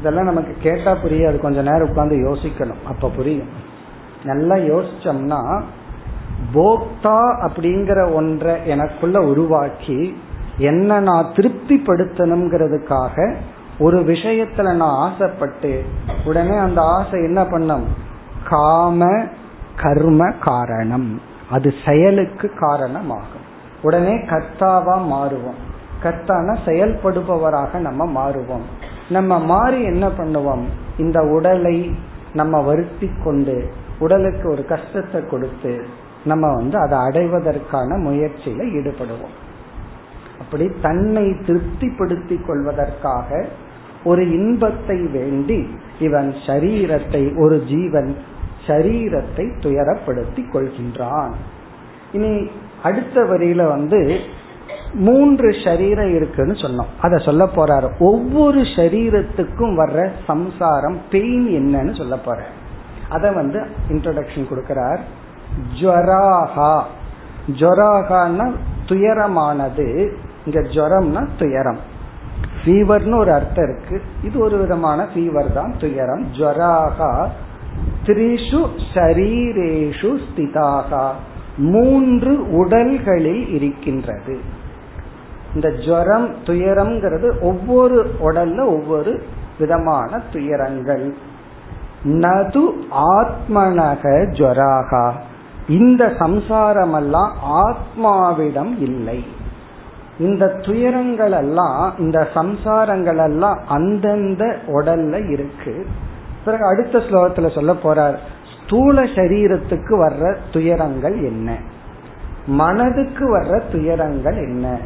[0.00, 2.86] இதெல்லாம் நமக்கு கேட்டா புரியாது கொஞ்ச நேரம் உட்கார்ந்து யோசிக்கணும்.
[2.86, 3.48] அப்ப புரியும்.
[4.24, 5.62] நல்லா யோசிச்சோம்னா
[6.54, 10.16] போக்தா அப்படிங்கிற ஒன்றை எனக்குள்ள உருவாக்கி
[10.58, 13.34] என்ன நான் திருப்திப்படுத்தணுங்கிறதுக்காக
[13.78, 15.84] ஒரு விஷயத்துல நான் ஆசைப்பட்டு
[16.24, 17.84] உடனே அந்த ஆசை என்ன பண்ணும்?
[18.48, 19.24] காம
[19.76, 21.20] கர்ம காரணம்.
[21.50, 23.39] அது செயலுக்கு காரணமாகும்.
[23.82, 25.60] உடனே கர்த்தாவா மாறுவோம்.
[26.02, 28.66] கர்த்தான செயல்படுபவராக நம்ம மாறுவோம்.
[29.08, 30.64] நம்ம மாறி என்ன பண்ணுவோம்?
[30.98, 31.94] இந்த உடலை
[32.32, 35.86] நம்ம வருத்தி கொண்டு உடலுக்கு ஒரு கஷ்டத்தை கொடுத்து
[36.24, 39.36] நம்ம வந்து அதை அடைவதற்கான முயற்சியில ஈடுபடுவோம்.
[40.40, 43.46] அப்படி தன்னை திருப்திப்படுத்தி கொள்வதற்காக
[44.04, 45.68] ஒரு இன்பத்தை வேண்டி
[46.00, 48.16] இவன் சரீரத்தை ஒரு ஜீவன்
[48.66, 51.32] சரீரத்தை துயரப்படுத்தி கொள்கின்றான்.
[52.12, 52.50] இனி
[52.82, 54.20] அடுத்த வரியில வந்து
[54.92, 56.90] மூன்று சரீரம் இருக்குன்னு சொன்னோம்.
[57.00, 57.98] அத சொல்ல போறாரு.
[57.98, 62.42] ஒவ்வொரு சரீரத்துக்கும் வர்ற சம்சாரம் பெயின் என்னன்னு சொல்ல போற
[63.08, 64.98] அத வந்து இன்ட்ரோடக்ஷன் கொடுக்கிறார்.
[65.80, 66.82] ஜுவராகா
[67.46, 68.50] ஜொராகான்னா
[68.86, 70.12] துயரமானது.
[70.46, 71.78] இங்க ஜொரம்னா துயரம்.
[72.64, 74.02] ஃபீவர்னு ஒரு அர்த்தம் இருக்கு.
[74.24, 76.26] இது ஒரு விதமான ஃபீவர் தான் துயரம்.
[76.38, 77.28] ஜொராகா
[78.06, 81.10] த்ரிஷு ஷரீரேஷு ஸ்திதாகா
[81.60, 84.38] மூன்று உடல்களில் இருக்கின்றது.
[85.54, 89.22] இந்த ஜுவரம் துயரம்ங்கிறது ஒவ்வொரு உடல்ல ஒவ்வொரு
[89.58, 91.14] விதமான துயரங்கள்.
[92.04, 94.04] நது ஆத்மனக
[94.38, 95.12] ஜராகா
[95.68, 97.30] இந்த சம்சாரமெல்லாம்
[97.62, 99.24] ஆத்மாவிடம் இல்லை.
[100.18, 105.86] இந்த துயரங்கள் எல்லாம் இந்த சம்சாரங்கள் எல்லாம் அந்தந்த உடல்ல இருக்கு.
[106.44, 108.16] பிறகு அடுத்த ஸ்லோகத்துல சொல்ல போறார்
[108.70, 111.56] ஸ்தூல சரீரத்துக்கு வர்ற துயரங்கள் என்ன?
[112.46, 114.78] மனதுக்கு வர்ற துயரங்கள் என்ன?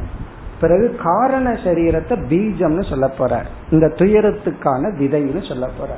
[0.60, 5.90] பிறகு காரண சரீரத்தை பீஜம்னு சொல்ல போற இந்த துயரத்துக்கான விதைன்னு சொல்ல போற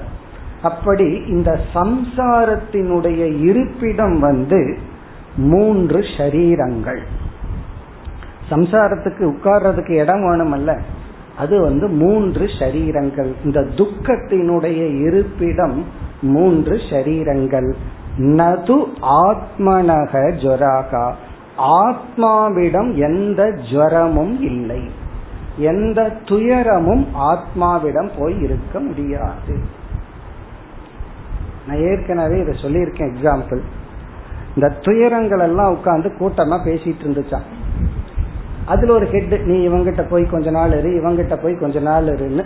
[0.62, 4.76] அப்படி இந்த சம்சாரத்தினுடைய இருப்பிடம் வந்து
[5.36, 7.02] மூன்று ஷரீரங்கள்
[8.50, 10.80] சம்சாரத்துக்கு உட்கார்றதுக்கு இடம் அல்ல
[11.36, 15.78] அது வந்து மூன்று ஷரீரங்கள் இந்த துக்கத்தினுடைய இருப்பிடம்
[16.20, 17.74] மூன்று ஷரீரங்கள்
[18.18, 21.12] நது ஆத்மனக ஜொராகா.
[21.58, 24.90] ஆத்மாவிடம் எந்த ஜுவரமும் இல்லை.
[25.56, 29.84] எந்த துயரமும் ஆத்மாவிடம் போய் இருக்க முடியாது.
[31.66, 33.60] நான் ஏற்கனவே இதை சொல்லியிருக்கேன் எக்ஸாம்பிள்
[34.54, 37.46] இந்த துயரங்கள் எல்லாம் உட்காந்து கூட்டமா பேசிட்டு இருந்துச்சான்
[38.66, 42.44] அதுல ஒரு ஹெட் நீ இவங்கிட்ட போய் கொஞ்ச நாள் இரு இவங்கிட்ட போய் கொஞ்ச நாள் இருன்னு.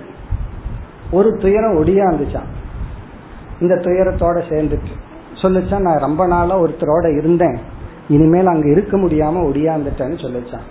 [1.11, 2.59] ஒரு துயரம் ஒடியாந்துச்சான்
[3.61, 4.93] இந்த துயரத்தோட சேர்ந்துட்டு.
[5.43, 7.59] சொல்லிச்சா நான் ரொம்ப நாளா ஒருத்தரோட இருந்தேன்.
[8.09, 10.67] இனிமேல் அங்க இருக்க முடியாம ஒடியாந்துட்டேன்னு சொல்லிச்சான்.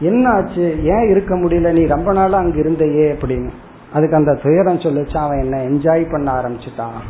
[0.00, 0.84] என்ன ஆச்சு?
[0.84, 1.72] ஏன் இருக்க முடியல?
[1.72, 3.50] நீ ரொம்ப நாளா அங்க இருந்தையே அப்படின்னு.
[3.92, 5.16] அதுக்கு அந்த துயரம் சொல்லிச்சான்.
[5.16, 7.00] அவன் என்ன என்ஜாய் பண்ண ஆரம்பிச்சுட்டான்.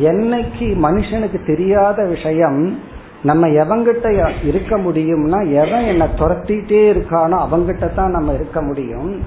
[0.00, 2.78] என்னைக்கு மனுஷனுக்கு தெரியாத விஷயம்
[3.22, 9.22] நம்ம எவங்கிட்ட இருக்க முடியும்னா எவன் என்ன துரத்திட்டே இருக்கானோ அவங்கிட்ட தான் நம்ம இருக்க முடியும்.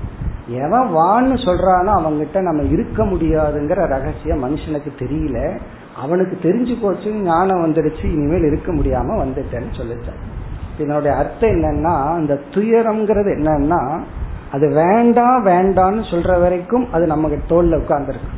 [0.48, 5.60] எவன் வான்னு சொல்றானோ அவங்கிட்ட நம்ம இருக்க முடியாதுங்கிற ரகசியம் மனுஷனுக்கு தெரியல.
[5.98, 10.22] அவனுக்கு தெரிஞ்சு போச்சு ஞானம் வந்துடுச்சு இனிமேல் இருக்க முடியாம வந்துட்டேன்னு சொல்லிட்டேன்.
[10.80, 14.02] இதனுடைய அர்த்தம் என்னன்னா இந்த துயரம்ங்கிறது என்னன்னா
[14.52, 18.32] அது வேண்டாம் வேண்டாம்னு சொல்ற வரைக்கும் அது நமக்கு தோல்ல உட்கார்ந்துருக்கு.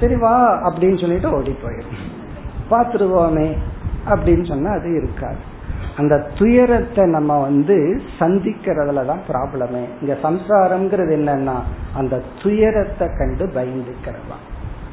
[0.00, 2.02] சரி வா அப்படின்னு சொல்லிட்டு ஓடி போயிடும்
[2.70, 3.56] பார்த்துருவோமே
[4.08, 5.48] அப்படின்னு சொன்னா அது இருக்காது.
[5.96, 9.84] அந்த துயரத்தை நம்ம வந்து சந்திக்கிறதுல தான் ப்ராப்ளமே.
[10.00, 11.56] இங்க சம்சாரம்ங்கிறது என்னன்னா
[11.94, 14.36] அந்த துயரத்தை கண்டு பயந்துக்கிறதா.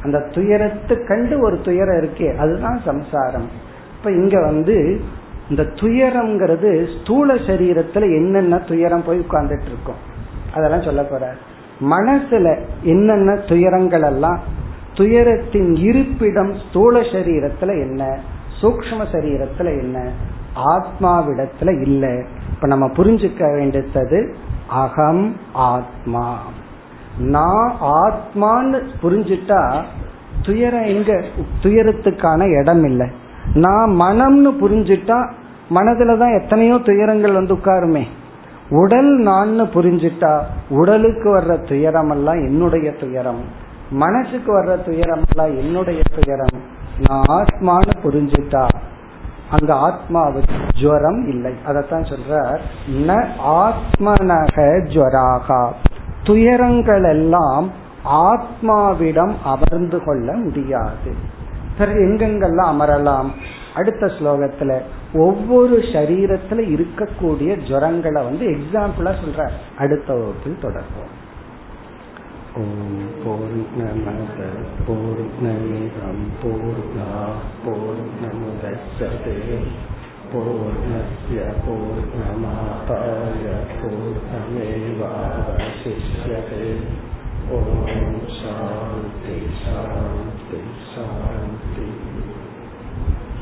[0.04, 3.48] அந்த துயரத்தை கண்டு ஒரு துயரம் இருக்கே அதுதான் சம்சாரம்.
[3.98, 5.02] இப்ப இங்க வந்து
[5.50, 10.02] இந்த துயரம்ங்கிறது ஸ்தூல சரீரத்துல என்னென்ன துயரம் போய் உட்கார்ந்துட்டு இருக்கோம்
[10.54, 11.34] அதெல்லாம் சொல்ல போற.
[11.82, 14.39] மனசுல என்னென்ன துயரங்கள் எல்லாம்
[14.93, 18.20] துயரத்தின் இருப்பிடம் ஸ்தூல சரீரத்துல என்ன
[18.62, 20.12] சூக்ம சரீரத்துல என்ன
[20.66, 22.24] ஆத்மாவிடத்துல இல்லை.
[22.53, 24.36] இப்ப நம்ம புரிஞ்சுக்க வேண்டியது
[24.68, 26.39] அகம் ஆத்மா.
[27.18, 29.84] நான் ஆத்மான்னு புரிஞ்சுட்டா
[30.45, 31.24] துயரம் எங்க?
[31.64, 33.08] துயரத்துக்கான இடம் இல்லை.
[33.53, 35.32] நான் மனம்னு புரிஞ்சுட்டா
[35.70, 38.03] மனதுலதான் எத்தனையோ துயரங்கள் வந்து உட்காருமே.
[38.70, 43.41] உடல் நான்னு புரிஞ்சுட்டா உடலுக்கு வர்ற துயரம் எல்லாம் என்னுடைய துயரம்.
[43.91, 46.62] மனசுக்கு வர்ற துயரம் எல்லாம் என்னுடைய துயரம்.
[47.08, 48.68] நான் ஆத்மான்னு புரிஞ்சுட்டா
[49.52, 51.54] அங்க ஆத்மாவுக்கு ஜுவரம் இல்லை.
[51.68, 52.60] அதத்தான் சொல்ற
[52.91, 55.72] ந ஆத்மனக ஜுவராகா.
[56.24, 57.72] துயரங்கள் எல்லாம்
[58.06, 61.16] ஆத்மாவிடம் அமர்ந்து கொள்ள முடியாது.
[61.78, 63.32] பிறகு எங்கெங்கெல்லாம் அமரலாம்?
[63.76, 64.82] அடுத்த ஸ்லோகத்துல
[65.14, 71.16] ஒவ்வொரு சரீரத்துல இருக்கக்கூடிய ஜுரங்களை வந்து எக்ஸாம்பிளா சொல்ற அடுத்த வகுப்பில் தொடர்போம்
[72.58, 72.70] ॐ
[73.24, 74.39] पूर्णमद
[74.86, 79.36] पूर्णमिदं पूर्णाः पूर्णमुदच्छते
[80.32, 83.45] पूर्णस्य पूर्णमापाय
[83.82, 84.74] पूर्णमेवावशिष्यते
[87.58, 87.70] ॐ
[88.39, 90.37] शान्ति शान्ति